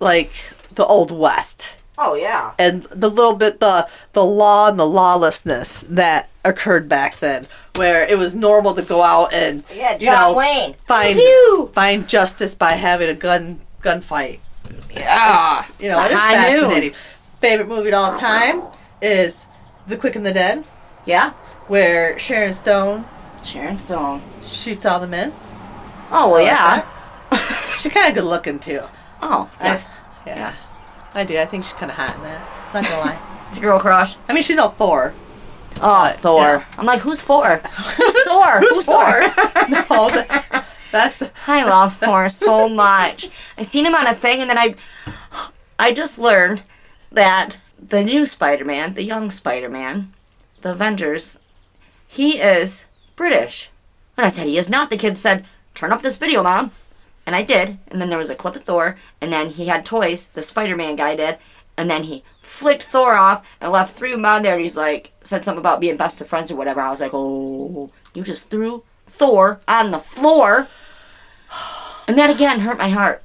[0.00, 0.32] like
[0.74, 2.52] the old west Oh yeah.
[2.58, 8.04] and the little bit the the law and the lawlessness that occurred back then where
[8.06, 10.74] it was normal to go out and Yeah, you know Wayne.
[10.74, 11.70] find Pew!
[11.72, 14.40] find justice by having a gun gunfight.
[14.94, 15.58] Yeah.
[15.58, 16.90] It's, you know, it is fascinating.
[16.90, 18.56] Favorite movie of all time
[19.02, 19.46] is
[19.86, 20.64] The Quick and the Dead,
[21.04, 21.30] Yeah.
[21.68, 23.04] where Sharon Stone
[23.44, 24.22] Sharon Stone.
[24.42, 25.32] shoots all the men.
[26.10, 26.86] Oh well, yeah.
[27.76, 28.80] She's kind of good looking too.
[29.22, 29.80] Oh yeah.
[30.24, 30.54] I, yeah.
[31.14, 31.38] I do.
[31.38, 32.40] I think she's kind of hot in that.
[32.74, 33.18] Not gonna lie.
[33.48, 34.16] It's a girl crush.
[34.28, 35.12] I mean, she's not Thor.
[35.80, 36.42] Oh, Thor.
[36.42, 36.64] yeah.
[36.78, 37.46] I'm like, who's for?
[37.96, 38.58] Who's Thor?
[38.58, 39.20] Who's Thor?
[39.68, 41.30] no, that, that's the.
[41.46, 43.28] I love Thor so much.
[43.58, 44.74] I seen him on a thing, and then I,
[45.78, 46.62] I just learned
[47.10, 50.12] that the new Spider-Man, the young Spider-Man,
[50.62, 51.38] the Avengers,
[52.08, 53.70] he is British.
[54.16, 54.90] And I said he is not.
[54.90, 55.44] The kid said,
[55.74, 56.70] "Turn up this video, mom,"
[57.26, 57.78] and I did.
[57.88, 60.28] And then there was a clip of Thor, and then he had toys.
[60.28, 61.38] The Spider-Man guy did,
[61.76, 64.54] and then he flicked Thor off and left three of them on there.
[64.54, 66.80] And he's like, said something about being best of friends or whatever.
[66.80, 70.68] I was like, "Oh, you just threw Thor on the floor."
[72.08, 73.22] And that again hurt my heart.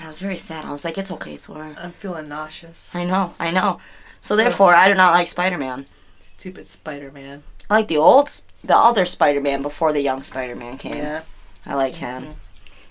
[0.00, 0.64] I was very sad.
[0.64, 1.74] I was like, it's okay, Thor.
[1.78, 2.94] I'm feeling nauseous.
[2.96, 3.78] I know, I know.
[4.20, 5.86] So therefore, I do not like Spider-Man.
[6.18, 7.42] Stupid Spider Man.
[7.70, 8.28] I like the old,
[8.64, 10.96] the other Spider-Man before the young Spider-Man came.
[10.96, 11.22] Yeah.
[11.64, 12.22] I like him.
[12.22, 12.32] Mm-hmm.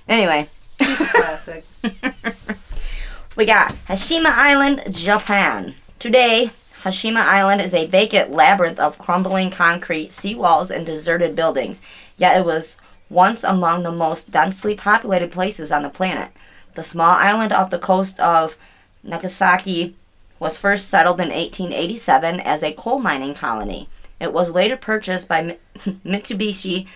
[0.07, 0.47] Anyway,
[0.79, 1.63] He's a classic.
[3.37, 5.75] we got Hashima Island, Japan.
[5.99, 6.49] Today,
[6.83, 11.81] Hashima Island is a vacant labyrinth of crumbling concrete, seawalls, and deserted buildings.
[12.17, 16.31] Yet it was once among the most densely populated places on the planet.
[16.73, 18.57] The small island off the coast of
[19.03, 19.93] Nagasaki
[20.39, 23.87] was first settled in 1887 as a coal mining colony.
[24.19, 26.87] It was later purchased by Mitsubishi,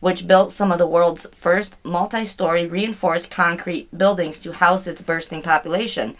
[0.00, 5.02] which built some of the world's first multi story reinforced concrete buildings to house its
[5.02, 6.16] bursting population.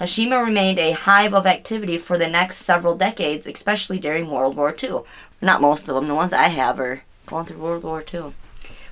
[0.00, 4.74] Hashima remained a hive of activity for the next several decades, especially during World War
[4.82, 5.00] II.
[5.42, 8.32] Not most of them, the ones I have are going through World War II.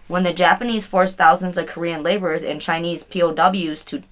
[0.06, 4.02] When the Japanese forced thousands of Korean laborers and Chinese POWs to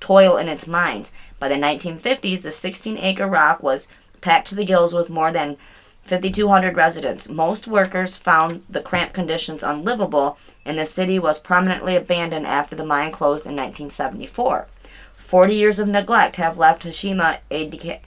[0.00, 1.12] toil in its mines.
[1.38, 3.86] By the 1950s, the 16 acre rock was
[4.20, 5.56] packed to the gills with more than
[6.04, 7.28] 5,200 residents.
[7.28, 12.84] Most workers found the cramped conditions unlivable, and the city was permanently abandoned after the
[12.84, 14.66] mine closed in 1974.
[15.30, 18.00] Forty years of neglect have left Hashima a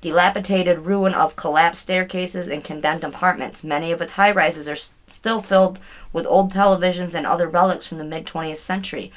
[0.00, 3.62] dilapidated ruin of collapsed staircases and condemned apartments.
[3.62, 5.78] Many of its high rises are s- still filled
[6.10, 9.12] with old televisions and other relics from the mid 20th century.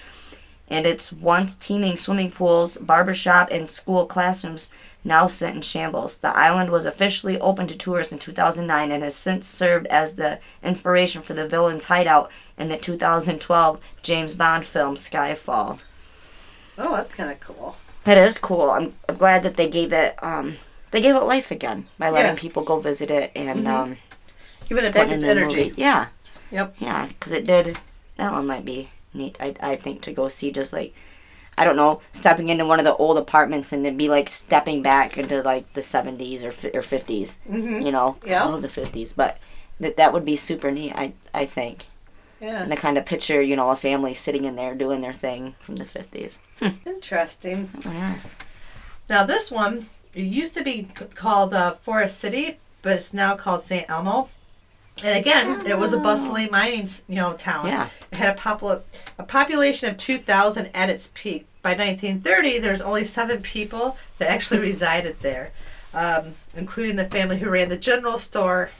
[0.69, 4.69] and its once teeming swimming pools, barbershop, and school classrooms
[5.05, 6.19] now sit in shambles.
[6.19, 10.39] The island was officially opened to tourists in 2009 and has since served as the
[10.61, 15.81] inspiration for the villain's hideout in the 2012 James Bond film Skyfall.
[16.77, 17.75] Oh, that's kind of cool.
[18.05, 18.69] That is cool.
[18.71, 20.55] I'm I'm glad that they gave it um,
[20.91, 22.31] they gave it life again by letting Yeah.
[22.35, 22.41] Mm-hmm.
[22.41, 23.95] people go visit it and um,
[24.69, 25.65] Giving it back its energy.
[25.65, 25.73] movie.
[25.81, 26.07] Yeah.
[26.51, 26.75] Yep.
[26.79, 27.77] Yeah, because it did.
[28.17, 29.37] That one might be neat.
[29.39, 30.93] I, I think to go see just like,
[31.57, 34.81] I don't know, stepping into one of the old apartments and it'd be like stepping
[34.81, 37.39] back into like the 70s or, fi- or 50s.
[37.47, 37.83] Mhm.
[37.85, 38.17] You know?
[38.25, 38.43] Yeah.
[38.43, 39.15] I love the 50s.
[39.15, 39.39] But
[39.79, 41.85] that, that would be super neat, I, I think.
[42.39, 42.63] Yeah.
[42.63, 45.53] And to kind of picture, you know, a family sitting in there doing their thing
[45.59, 46.39] from the 50s.
[46.85, 47.69] Interesting.
[47.83, 48.37] Yes.
[49.09, 53.61] Now this one, it used to be called uh, Forest City, but it's now called
[53.61, 53.89] St.
[53.89, 54.27] Elmo.
[55.03, 57.67] And again, it was a bustling mining, you know, town.
[57.67, 57.89] Yeah.
[58.11, 58.81] It had a, popul-
[59.19, 61.45] a population of 2,000 at its peak.
[61.61, 65.51] By 1930, there's only seven people that actually resided there,
[65.93, 68.71] um, including the family who ran the general store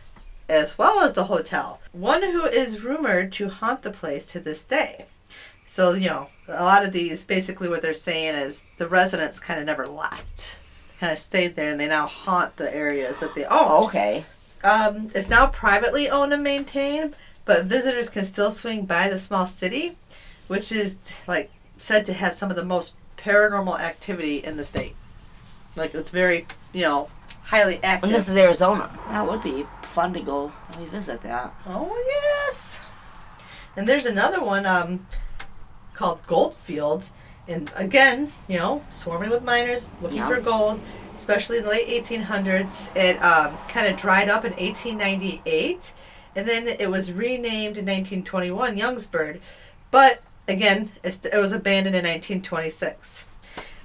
[0.49, 1.81] as well as the hotel.
[1.91, 5.05] One who is rumored to haunt the place to this day.
[5.65, 9.59] So, you know, a lot of these, basically what they're saying is the residents kind
[9.59, 10.57] of never left.
[10.99, 13.49] Kind of stayed there and they now haunt the areas that they own.
[13.51, 14.25] Oh, okay.
[14.63, 19.45] Um, it's now privately owned and maintained, but visitors can still swing by the small
[19.45, 19.97] city,
[20.47, 24.95] which is like said to have some of the most paranormal activity in the state.
[25.75, 27.09] Like it's very, you know,
[27.47, 28.05] highly active.
[28.05, 28.89] And this is Arizona.
[29.09, 31.53] That would be fun to go revisit that.
[31.65, 31.91] Oh
[32.45, 33.23] yes.
[33.75, 35.05] And there's another one um,
[35.93, 37.09] called Goldfield,
[37.47, 40.27] and again, you know, swarming with miners looking Yeah.
[40.27, 40.79] for gold,
[41.15, 42.91] especially in the late 1800s.
[42.95, 45.93] It um, kind of dried up in 1898,
[46.35, 49.39] and then it was renamed in 1921 Youngsburg,
[49.91, 53.25] but again, it was abandoned in 1926.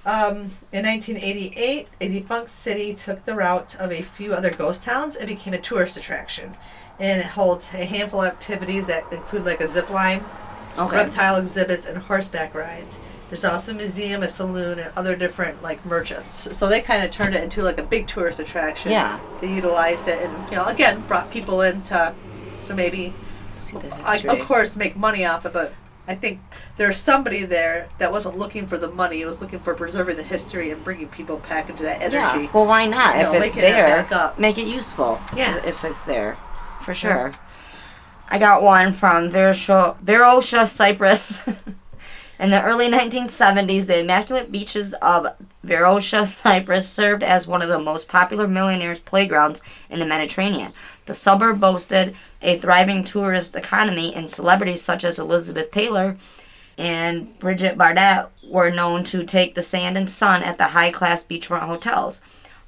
[0.05, 0.37] Um,
[0.73, 5.29] in 1988, a defunct city took the route of a few other ghost towns and
[5.29, 6.53] became a tourist attraction.
[6.99, 10.23] And it holds a handful of activities that include like a zip line,
[10.79, 10.97] Okay.
[10.97, 13.01] reptile exhibits, and horseback rides.
[13.29, 16.55] There's also a museum, a saloon, and other different like merchants.
[16.57, 18.91] So they kind of turned it into like a big tourist attraction.
[18.93, 19.19] Yeah.
[19.41, 22.15] They utilized it, and you know, again, brought people in to,
[22.59, 23.15] so maybe,
[23.55, 25.55] See the like, of course, make money off of it.
[25.55, 25.73] But
[26.09, 26.41] I think
[26.83, 30.25] there's somebody there that wasn't looking for the money; it was looking for preserving the
[30.25, 32.45] history and bringing people back into that energy.
[32.45, 32.51] Yeah.
[32.53, 33.15] Well, why not?
[33.15, 34.37] You if know, it's it there, up.
[34.37, 35.21] make it useful.
[35.37, 35.65] Yeah.
[35.65, 36.35] If it's there,
[36.81, 37.31] for sure.
[38.31, 41.47] I got one from Varosha, Varosha Cyprus.
[42.41, 45.29] In the early 1970s, the immaculate beaches of
[45.65, 50.73] Varosha, Cyprus served as one of the most popular millionaires' playgrounds in the Mediterranean.
[51.07, 56.17] The suburb boasted a thriving tourist economy, and celebrities such as Elizabeth Taylor
[56.79, 61.25] and Brigitte Bardot were known to take the sand and sun at the high class
[61.25, 62.21] beachfront hotels.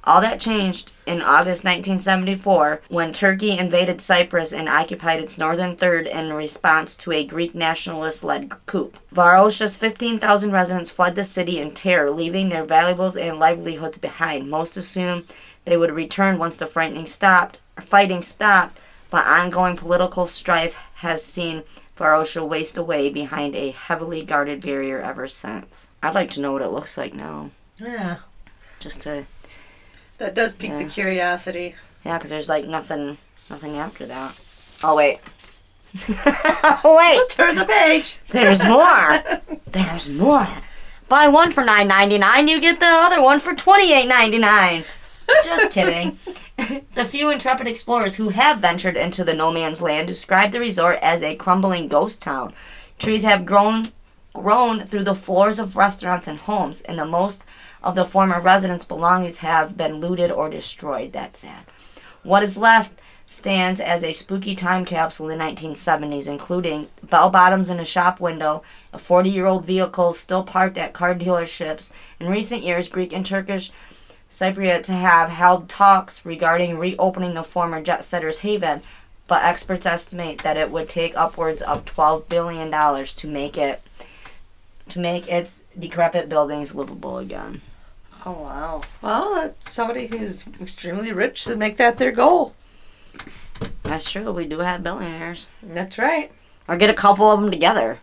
[0.07, 6.05] All that changed in August 1974 when Turkey invaded Cyprus and occupied its northern third
[6.05, 8.91] in response to a Greek nationalist led coup.
[9.11, 14.47] Varosha's 15,000 residents fled the city in terror, leaving their valuables and livelihoods behind.
[14.47, 15.33] Most assumed
[15.65, 18.77] they would return once the frightening stopped, fighting stopped,
[19.09, 21.63] but ongoing political strife has seen
[21.97, 25.93] Varosha waste away behind a heavily guarded barrier ever since.
[26.03, 28.17] I'd like to know what it looks like now, Yeah,
[28.79, 29.25] just to
[30.17, 31.73] that does pique the curiosity.
[32.05, 33.17] Yeah, because there's like nothing,
[33.49, 34.39] nothing after that.
[34.83, 35.19] Oh wait,
[36.09, 38.19] wait, Turn the page.
[38.29, 39.57] there's more.
[39.71, 40.45] There's more.
[41.07, 44.37] Buy one for nine ninety nine, you get the other one for twenty eight ninety
[44.39, 44.83] nine.
[45.43, 46.11] Just kidding.
[46.93, 50.99] the few intrepid explorers who have ventured into the no man's land describe the resort
[51.01, 52.53] as a crumbling ghost town.
[52.97, 53.85] Trees have grown
[54.33, 57.45] grown through the floors of restaurants and homes, and the most
[57.81, 61.13] of the former residents' belongings have been looted or destroyed.
[61.13, 61.63] That's sad.
[62.23, 67.69] What is left stands as a spooky time capsule in the 1970s, including bell bottoms
[67.69, 68.61] in a shop window,
[68.93, 71.93] a 40 year old vehicle still parked at car dealerships.
[72.19, 73.71] In recent years, Greek and Turkish
[74.35, 78.81] Cypriots have held talks regarding reopening the former jet setter's haven,
[79.29, 83.81] but experts estimate that it would take upwards of $12 billion to make it
[84.89, 87.61] to make its decrepit buildings livable again.
[88.25, 88.81] Oh wow.
[89.01, 92.55] Well, somebody who's extremely rich should make that their goal.
[93.83, 94.33] That's true.
[94.33, 95.49] We do have billionaires.
[95.63, 96.29] That's right.
[96.67, 97.99] Or get a couple of them together.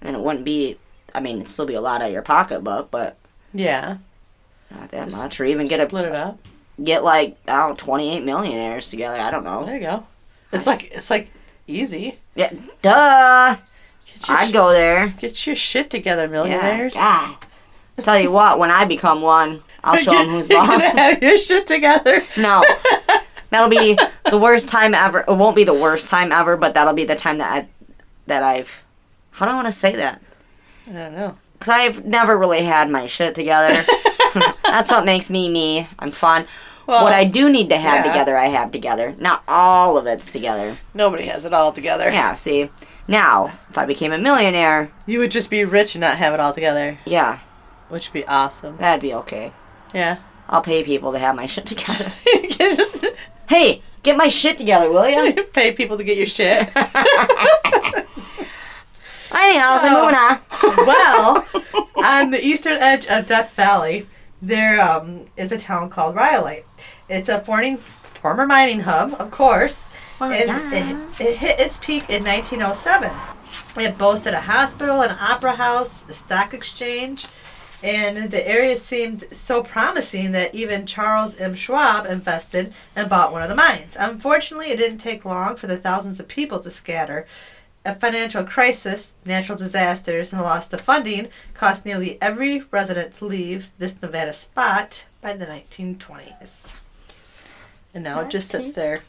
[0.00, 0.78] And it wouldn't be,
[1.14, 3.18] I mean, it'd still be a lot out of your pocketbook, but
[3.52, 3.98] Yeah.
[4.72, 5.40] Not that much.
[5.40, 6.38] Or even get a Split it up.
[6.82, 9.20] get like I don't know, 28 millionaires together.
[9.20, 9.64] I don't know.
[9.64, 10.04] There you go.
[10.52, 11.30] It's like it's like
[11.66, 12.18] easy.
[12.34, 12.52] Yeah,
[12.82, 13.56] duh.
[14.28, 15.08] I'd sh- go there.
[15.18, 16.94] Get your shit together, millionaires.
[16.94, 17.34] Yeah.
[17.96, 18.04] God.
[18.04, 20.68] Tell you what, when I become one, I'll show them who's You're boss.
[20.92, 22.18] gonna have your shit together.
[22.38, 22.62] No.
[23.50, 23.98] That'll be
[24.30, 25.20] the worst time ever.
[25.20, 27.68] It won't be the worst time ever, but that'll be the time that I,
[28.26, 28.84] that I've.
[29.32, 30.22] How do I want to say that?
[30.88, 31.36] I don't know.
[31.54, 33.74] Because I've never really had my shit together.
[34.64, 35.86] That's what makes me me.
[35.98, 36.46] I'm fun.
[36.86, 38.12] Well, what I do need to have yeah.
[38.12, 39.14] together, I have together.
[39.18, 40.76] Not all of it's together.
[40.94, 42.10] nobody has it all together.
[42.10, 42.70] Yeah, see?
[43.06, 46.40] Now, if I became a millionaire, You would just be rich and not have it
[46.40, 47.38] all together, yeah,
[47.88, 48.76] which would be awesome.
[48.78, 49.52] that'd be okay.
[49.94, 50.18] Yeah.
[50.48, 52.12] I'll pay people to have my shit together.
[52.58, 53.04] just
[53.48, 55.44] hey, get my shit together, will you?
[55.52, 56.68] pay people to get your shit.
[59.34, 59.96] Anyhow, so Oh.
[60.02, 60.40] moving on.
[60.86, 61.46] well,
[62.04, 64.06] on the eastern edge of Death Valley,
[64.42, 66.64] there um, is a town called Rhyolite.
[67.08, 69.88] It's a forning, former mining hub, of course.
[70.20, 70.70] Well, It, yeah.
[70.72, 73.10] it, it hit its peak in 1907.
[73.76, 77.26] It boasted a hospital, an opera house, a stock exchange,
[77.84, 81.54] and the area seemed so promising that even Charles M.
[81.54, 83.96] Schwab invested and bought one of the mines.
[83.98, 87.26] Unfortunately, it didn't take long for the thousands of people to scatter.
[87.84, 93.24] A financial crisis, natural disasters, and the loss of funding caused nearly every resident to
[93.24, 96.78] leave this Nevada spot by the 1920s.
[97.94, 99.00] And now it just sits there,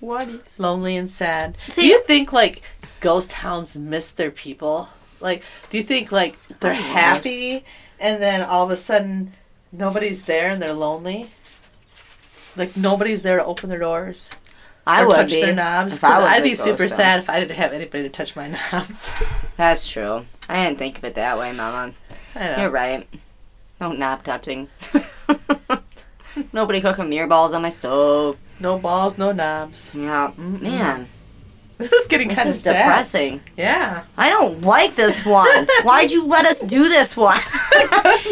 [0.59, 1.55] lonely and sad.
[1.67, 2.63] See- do you think like
[2.99, 4.89] ghost towns miss their people?
[5.21, 6.93] Like, do you think like they're I don't know.
[6.93, 7.63] happy
[7.99, 9.31] and then all of a sudden
[9.71, 11.29] nobody's there and they're lonely?
[12.57, 14.35] Like nobody's there to open their doors
[14.85, 15.41] I would touch be.
[15.41, 15.97] their knobs.
[15.97, 18.35] if I Because was I'd be super sad if I didn't have anybody to touch
[18.35, 19.53] my knobs.
[19.55, 20.25] That's true.
[20.49, 21.93] I didn't think of it that way, Mama.
[22.35, 22.61] I know.
[22.63, 23.07] You're right.
[23.79, 24.67] No knob touching.
[26.53, 28.37] Nobody cooking mirror balls on my stove.
[28.59, 29.93] No balls, no knobs.
[29.95, 31.07] Yeah, man,
[31.89, 33.41] This is getting kind of depressing.
[33.57, 34.03] Yeah.
[34.17, 35.67] I don't like this one.
[35.83, 37.35] Why'd you let us do this one?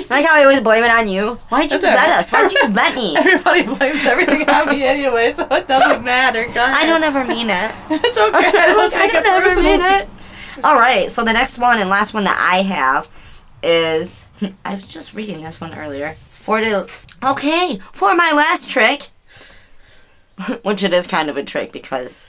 [0.10, 1.36] like how I always blame it on you.
[1.50, 2.20] Why'd you That's let right.
[2.20, 2.32] us?
[2.32, 3.16] Why'd you let me?
[3.18, 6.46] Everybody blames everything on me anyway, so it doesn't matter.
[6.54, 7.72] Go I don't ever mean it.
[7.90, 8.38] It's okay.
[8.38, 10.08] I don't I don't ever mean it.
[10.64, 13.10] All right, so the next one and last one that I have
[13.64, 14.28] is
[14.66, 16.10] I was just reading this one earlier.
[16.12, 16.92] For the
[17.24, 19.10] okay, for my last trick,
[20.64, 22.28] which it is kind of a trick because,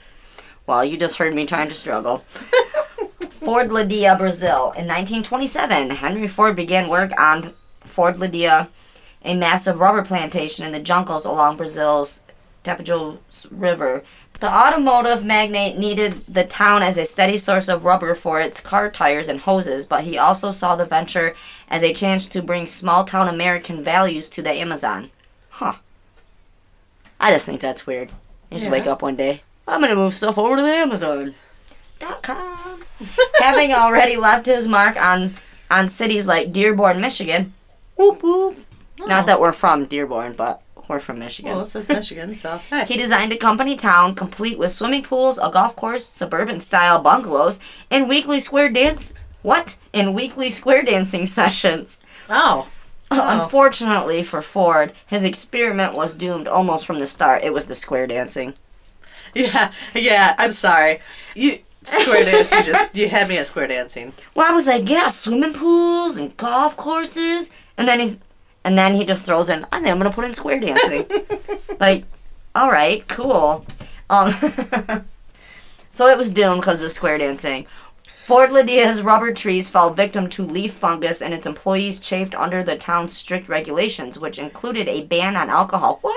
[0.67, 2.17] well, you just heard me trying to struggle.
[3.43, 4.71] Ford Ladia, Brazil.
[4.77, 7.51] In 1927, Henry Ford began work on
[7.81, 8.69] Ford Ladia,
[9.25, 12.23] a massive rubber plantation in the jungles along Brazil's
[12.63, 14.03] Tapajós River.
[14.39, 18.89] The automotive magnate needed the town as a steady source of rubber for its car
[18.89, 21.35] tires and hoses, but he also saw the venture
[21.69, 25.11] as a chance to bring small town American values to the Amazon.
[25.51, 25.73] Huh.
[27.19, 28.11] I just think that's weird.
[28.49, 28.71] You just Yeah.
[28.71, 31.35] wake up one day, I'm gonna move stuff over to the Amazon.
[31.99, 32.79] Dot com.
[33.39, 35.31] Having already left his mark on
[35.71, 37.53] on cities like Dearborn, Michigan.
[37.95, 38.57] Whoop whoop.
[38.99, 39.41] Not that oh.
[39.41, 41.51] we're from Dearborn, but we're from Michigan.
[41.51, 42.85] Well, is Michigan, so hey.
[42.85, 47.59] He designed a company town complete with swimming pools, a golf course, suburban style bungalows,
[47.89, 49.15] and weekly square dance.
[49.41, 49.77] What?
[49.93, 51.99] And weekly square dancing sessions.
[52.29, 52.69] Oh.
[53.11, 53.43] Uh, oh.
[53.43, 57.43] Unfortunately for Ford, his experiment was doomed almost from the start.
[57.43, 58.53] It was the square dancing.
[59.35, 60.35] Yeah, yeah.
[60.37, 60.99] I'm sorry.
[61.35, 61.53] You
[61.83, 64.13] square dancing just you had me at square dancing.
[64.35, 68.19] Well, I was like, yeah, swimming pools and golf courses, and then he's,
[68.63, 71.05] and then he just throws in, I think I'm gonna put in square dancing.
[71.79, 72.05] like,
[72.55, 73.65] all right, cool.
[74.09, 74.31] Um,
[75.89, 77.67] so it was doomed because of the square dancing.
[78.23, 82.77] Ford Lydia's rubber trees fell victim to leaf fungus, and its employees chafed under the
[82.77, 85.99] town's strict regulations, which included a ban on alcohol.
[85.99, 86.15] What?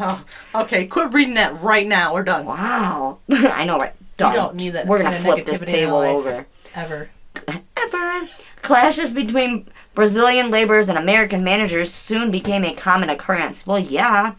[0.00, 0.24] Oh,
[0.62, 2.12] okay, quit reading that right now.
[2.12, 2.44] We're done.
[2.44, 3.18] Wow.
[3.30, 3.92] I know, right?
[4.16, 4.34] Done.
[4.34, 6.46] don't need that We're gonna flip this negativity in your table over.
[6.74, 7.10] Ever.
[7.46, 8.28] ever.
[8.56, 13.64] Clashes between Brazilian laborers and American managers soon became a common occurrence.
[13.64, 14.34] Well, yeah.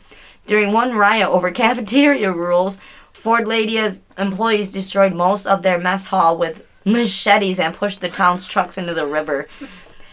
[0.47, 2.81] During one riot over cafeteria rules,
[3.13, 8.47] Ford Ladia's employees destroyed most of their mess hall with machetes and pushed the town's
[8.47, 9.47] trucks into the river.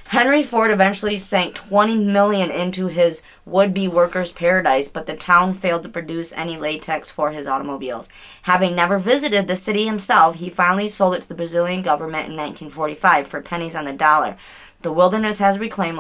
[0.09, 5.85] Henry Ford eventually sank 20 million into his would-be workers' paradise, but the town failed
[5.85, 8.11] to produce any latex for his automobiles.
[8.43, 12.37] Having never visited the city himself, he finally sold it to the Brazilian government in
[12.37, 14.37] 1945 for pennies on the dollar.
[14.83, 15.99] The wilderness has reclaimed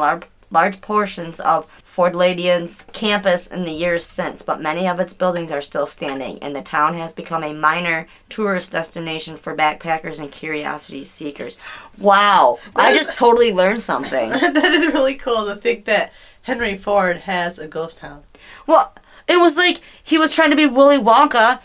[0.52, 5.50] large portions of Ford Ladian's campus in the years since, but many of its buildings
[5.50, 10.30] are still standing, and the town has become a minor tourist destination for backpackers and
[10.30, 11.58] curiosity seekers.
[11.98, 14.28] Wow, I just totally learned something.
[14.30, 18.22] that is really cool to think that Henry Ford has a ghost town.
[18.66, 18.94] Well,
[19.28, 21.60] it was like he was trying to be Willy Wonka,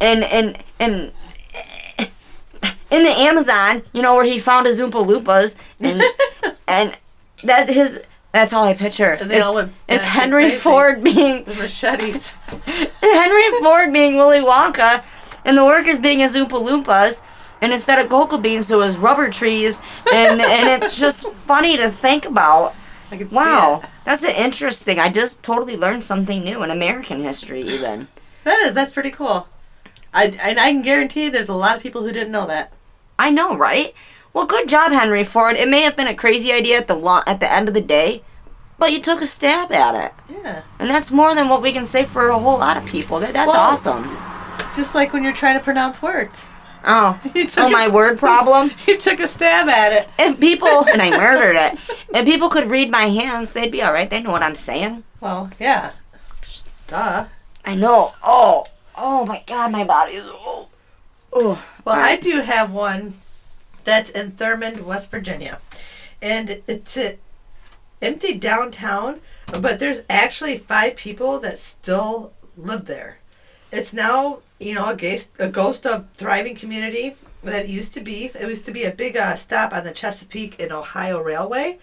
[0.00, 1.12] and and and
[2.92, 6.02] in the Amazon, you know, where he found his Oompa Loompas, and
[6.68, 7.02] and
[7.42, 8.02] that's his.
[8.32, 9.16] That's all I picture.
[9.16, 9.58] They Is, all
[9.88, 10.56] is Henry crazy.
[10.56, 12.34] Ford being The machetes.
[13.02, 15.04] Henry Ford being Willy Wonka,
[15.44, 17.24] and the workers being his Oompa Loompas,
[17.60, 21.90] and instead of cocoa beans, it was rubber trees, and and it's just funny to
[21.90, 22.74] think about.
[23.10, 24.98] I can see Wow, that's interesting.
[24.98, 28.08] I just totally learned something new in American history, even.
[28.44, 28.72] That is.
[28.72, 29.46] That's pretty cool.
[30.14, 32.72] I and I can guarantee there's a lot of people who didn't know that.
[33.18, 33.92] I know, right?
[34.32, 35.56] Well, good job, Henry Ford.
[35.56, 37.80] It may have been a crazy idea at the lo- at the end of the
[37.82, 38.22] day,
[38.78, 40.62] but you took a stab at it, Yeah.
[40.78, 43.18] and that's more than what we can say for a whole lot of people.
[43.20, 44.16] That that's Well- awesome.
[44.74, 46.46] Just like when you're trying to pronounce words.
[46.84, 47.20] Oh,
[47.58, 48.70] oh, my a- word problem.
[48.86, 50.08] He took a stab at it.
[50.18, 51.78] If people and I murdered it,
[52.14, 54.08] if people could read my hands, they'd be all right.
[54.08, 55.04] They know what I'm saying.
[55.20, 55.90] Well, yeah.
[56.88, 57.26] Duh.
[57.64, 58.12] I know.
[58.24, 58.64] Oh,
[58.96, 60.24] oh my God, my body is.
[60.26, 60.68] Oh,
[61.32, 61.64] oh.
[61.84, 63.12] Well, All I do have one
[63.84, 65.58] that's in Thurmond, West Virginia.
[66.20, 67.18] And it's a
[68.00, 69.20] empty downtown,
[69.60, 73.18] but there's actually five people that still live there.
[73.70, 78.00] It's now, you know, a ghost, a ghost of thriving community that it used to
[78.00, 78.30] be.
[78.34, 81.78] It used to be a big uh, stop on the Chesapeake and Ohio Railway.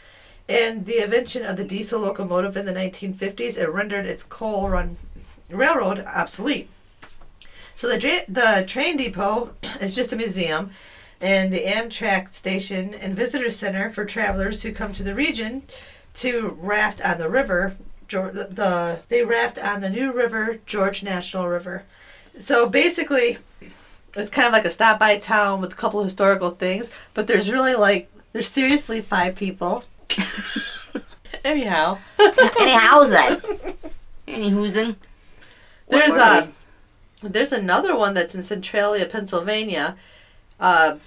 [0.47, 4.95] And the invention of the diesel locomotive in the 1950s, it rendered its coal run
[5.49, 6.69] railroad obsolete.
[7.75, 10.71] So the dra- the train depot is just a museum,
[11.21, 15.63] and the Amtrak station and visitor center for travelers who come to the region
[16.15, 17.73] to raft on the river.
[18.07, 21.83] The, the they raft on the New River Gorge National River.
[22.35, 26.49] So basically, it's kind of like a stop by town with a couple of historical
[26.49, 29.83] things, but there's really like there's seriously five people.
[31.45, 31.97] Anyhow,
[32.59, 33.39] Anyhow's that?
[34.27, 34.95] Any whoozin'?
[35.87, 36.49] There's a
[37.21, 39.97] there's another one that's in Centralia, Pennsylvania.
[40.59, 40.97] Uh,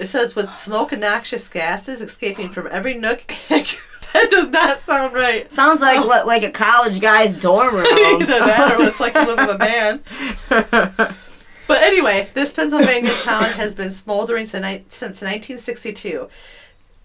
[0.00, 3.26] it says with smoke and noxious gases escaping from every nook.
[3.48, 5.50] that does not sound right.
[5.52, 6.08] Sounds like oh.
[6.08, 7.84] li- like a college guy's dorm room.
[7.86, 11.14] Either that or it's like you live with a man.
[11.70, 16.28] But anyway, this Pennsylvania town has been smoldering sin- since 1962.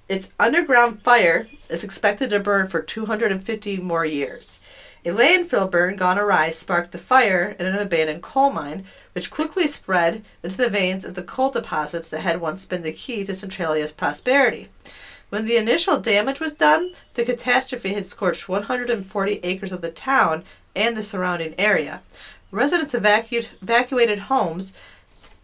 [0.10, 4.65] Its underground fire is expected to burn for 250 more years.
[5.06, 9.68] A landfill burn gone awry sparked the fire in an abandoned coal mine, which quickly
[9.68, 13.36] spread into the veins of the coal deposits that had once been the key to
[13.36, 14.70] Centralia's prosperity.
[15.30, 20.44] When the initial damage was done, the catastrophe had scorched 140 acres of the town
[20.76, 22.02] and the surrounding area.
[22.50, 24.76] Residents evacu- evacuated homes,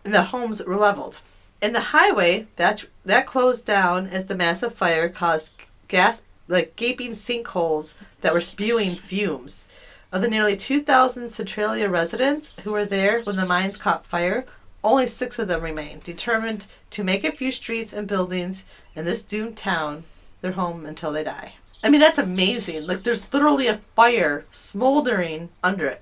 [0.04, 1.20] and the homes were leveled.
[1.62, 7.12] In the highway, that that closed down as the massive fire caused gas like gaping
[7.12, 9.68] sinkholes that were spewing fumes.
[10.14, 14.46] Of the nearly 2,000 Centralia residents who were there when the mines caught fire,
[14.84, 19.24] only six of them remained, determined to make a few streets and buildings in this
[19.24, 20.04] doomed town
[20.42, 21.54] their home until they die.
[21.84, 22.86] I mean, that's amazing.
[22.88, 26.02] Like, there's literally a fire smoldering under it,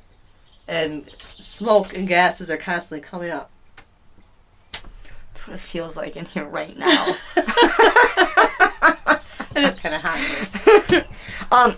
[0.68, 3.52] and smoke and gases are constantly coming up.
[4.72, 7.14] That's what it feels like in here right now.
[9.56, 11.06] It is kind of hot here.
[11.52, 11.72] um,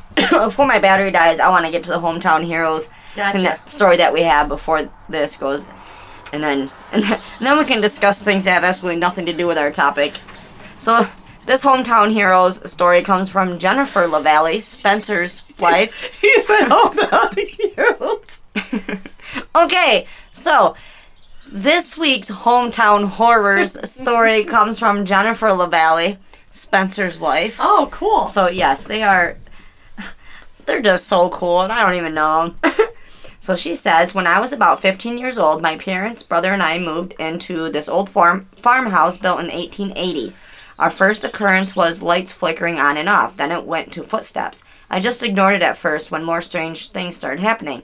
[0.45, 3.43] before my battery dies, I want to get to the hometown heroes and Gotcha.
[3.43, 5.67] that story that we have before this goes,
[6.33, 7.03] and then and
[7.39, 10.13] then, we can discuss things that have absolutely nothing to do with our topic.
[10.77, 11.01] So.
[11.43, 16.21] This hometown heroes story comes from Jennifer LaValle, Spencer's wife.
[16.21, 17.43] He said, "Oh no,
[17.75, 18.41] heroes."
[19.55, 20.75] Okay, so
[21.51, 26.17] this week's hometown horrors story comes from Jennifer LaValle,
[26.51, 27.57] Spencer's wife.
[27.59, 28.25] Oh, cool.
[28.25, 29.37] So yes, they are.
[30.65, 32.53] They're just so cool, and I don't even know
[33.39, 36.77] so she says, when I was about 15 years old, my parents, brother, and I
[36.77, 40.35] moved into this old farm farmhouse built in 1880.
[40.77, 43.37] Our first occurrence was lights flickering on and off.
[43.37, 44.63] Then it went to footsteps.
[44.89, 47.83] I just ignored it at first when more strange things started happening.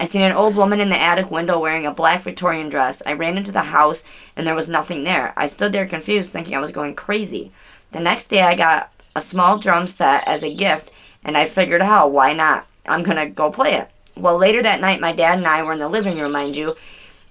[0.00, 3.02] I seen an old woman in the attic window wearing a black Victorian dress.
[3.04, 4.04] I ran into the house
[4.36, 5.34] and there was nothing there.
[5.36, 7.50] I stood there confused, thinking I was going crazy.
[7.92, 10.90] The next day, I got a small drum set as a gift,
[11.24, 12.66] and I figured out why not?
[12.86, 13.90] I'm gonna go play it.
[14.16, 16.76] Well, later that night, my dad and I were in the living room, mind you.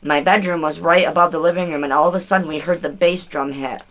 [0.04, 2.80] My bedroom was right above the living room, and all of a sudden, we heard
[2.80, 3.82] the bass drum hit.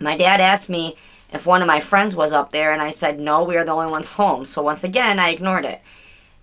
[0.00, 0.96] My dad asked me
[1.32, 3.72] if one of my friends was up there, and I said no, we are the
[3.72, 4.44] only ones home.
[4.44, 5.80] So once again, I ignored it.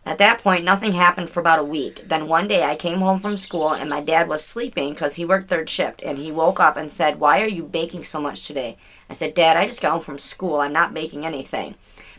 [0.05, 2.07] At that point, nothing happened for about a week.
[2.07, 5.25] Then one day, I came home from school, and my dad was sleeping because he
[5.25, 8.45] worked third shift, and he woke up and said, Why are you baking so much
[8.45, 8.77] today?
[9.09, 10.57] I said, Dad, I just got home from school.
[10.57, 11.73] I'm not baking anything.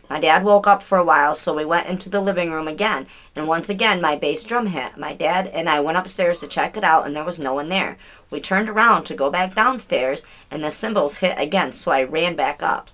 [0.09, 3.07] My dad woke up for a while, so we went into the living room again.
[3.35, 4.97] And once again, my bass drum hit.
[4.97, 7.69] My dad and I went upstairs to check it out, and there was no one
[7.69, 7.97] there.
[8.29, 12.35] We turned around to go back downstairs, and the cymbals hit again, so I ran
[12.35, 12.89] back up.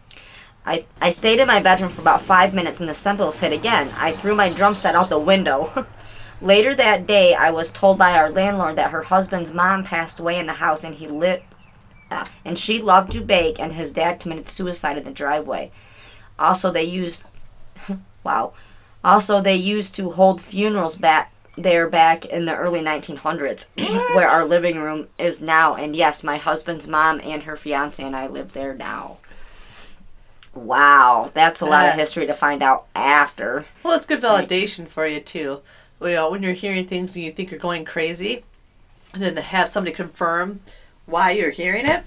[0.65, 3.89] I, I stayed in my bedroom for about five minutes, and the cymbals hit again.
[3.97, 5.85] I threw my drum set out the window.
[6.41, 10.39] Later that day, I was told by our landlord that her husband's mom passed away
[10.39, 11.43] in the house, and he lit,
[12.09, 15.71] uh, and she loved to bake, and his dad committed suicide in the driveway.
[16.39, 17.25] Also, they used,
[18.23, 18.53] wow.
[19.03, 23.69] Also, they used to hold funerals back there back in the early 1900s,
[24.15, 25.75] where our living room is now.
[25.75, 29.17] And yes, my husband's mom and her fiance and I live there now.
[30.55, 33.65] Wow, that's a lot of history to find out after.
[33.83, 35.61] Well, it's good validation for you too.
[36.01, 38.41] You know, when you're hearing things and you think you're going crazy,
[39.13, 40.59] and then to have somebody confirm
[41.05, 42.03] why you're hearing it,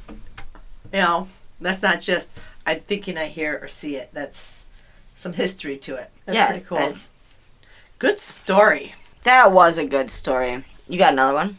[0.92, 1.26] you know,
[1.61, 4.11] that's not just I'm thinking I hear or see it.
[4.12, 4.66] That's
[5.14, 6.11] some history to it.
[6.24, 6.78] That's yeah, pretty cool.
[6.78, 7.12] that's-
[7.99, 8.94] Good story.
[9.24, 10.64] that was a good story.
[10.86, 11.57] You got another one?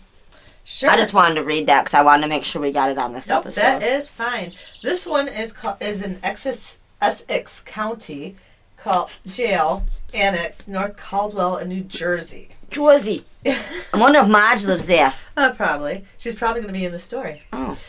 [0.69, 0.89] Sure.
[0.89, 2.97] I just wanted to read that because I wanted to make sure we got it
[2.97, 3.61] on this Nope, episode.
[3.61, 4.51] that is fine.
[4.83, 8.35] This one is called, is in Essex, Essex County,
[8.75, 12.49] called Jail Annex, North Caldwell, in New Jersey.
[12.69, 13.23] Jersey.
[13.47, 15.13] I wonder if Marge lives there.
[15.37, 16.03] Uh, probably.
[16.17, 17.43] She's probably going to be in the story.
[17.53, 17.79] Oh.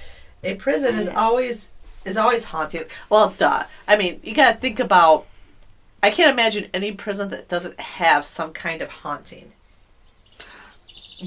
[0.44, 1.72] A prison is always
[2.06, 2.86] is always haunted.
[3.10, 3.64] Well, duh.
[3.88, 5.26] I mean, you got to think about.
[6.00, 9.50] I can't imagine any prison that doesn't have some kind of haunting.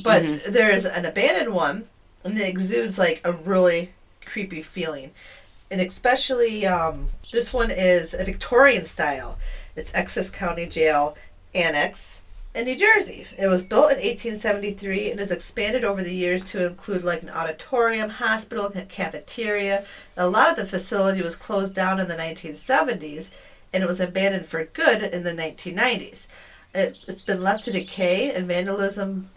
[0.03, 1.85] But there is an abandoned one,
[2.23, 3.91] and it exudes like a really
[4.25, 5.11] creepy feeling,
[5.69, 9.37] and especially um, this one is a Victorian style.
[9.75, 11.17] It's Essex County Jail
[11.53, 12.23] Annex
[12.53, 13.25] in New Jersey.
[13.39, 17.29] It was built in 1873 and has expanded over the years to include like an
[17.29, 19.85] auditorium, hospital, ca- cafeteria.
[20.17, 23.31] A lot of the facility was closed down in the 1970s
[23.73, 26.27] and it was abandoned for good in the 1990s.
[26.73, 29.29] It, it's been left to decay and vandalism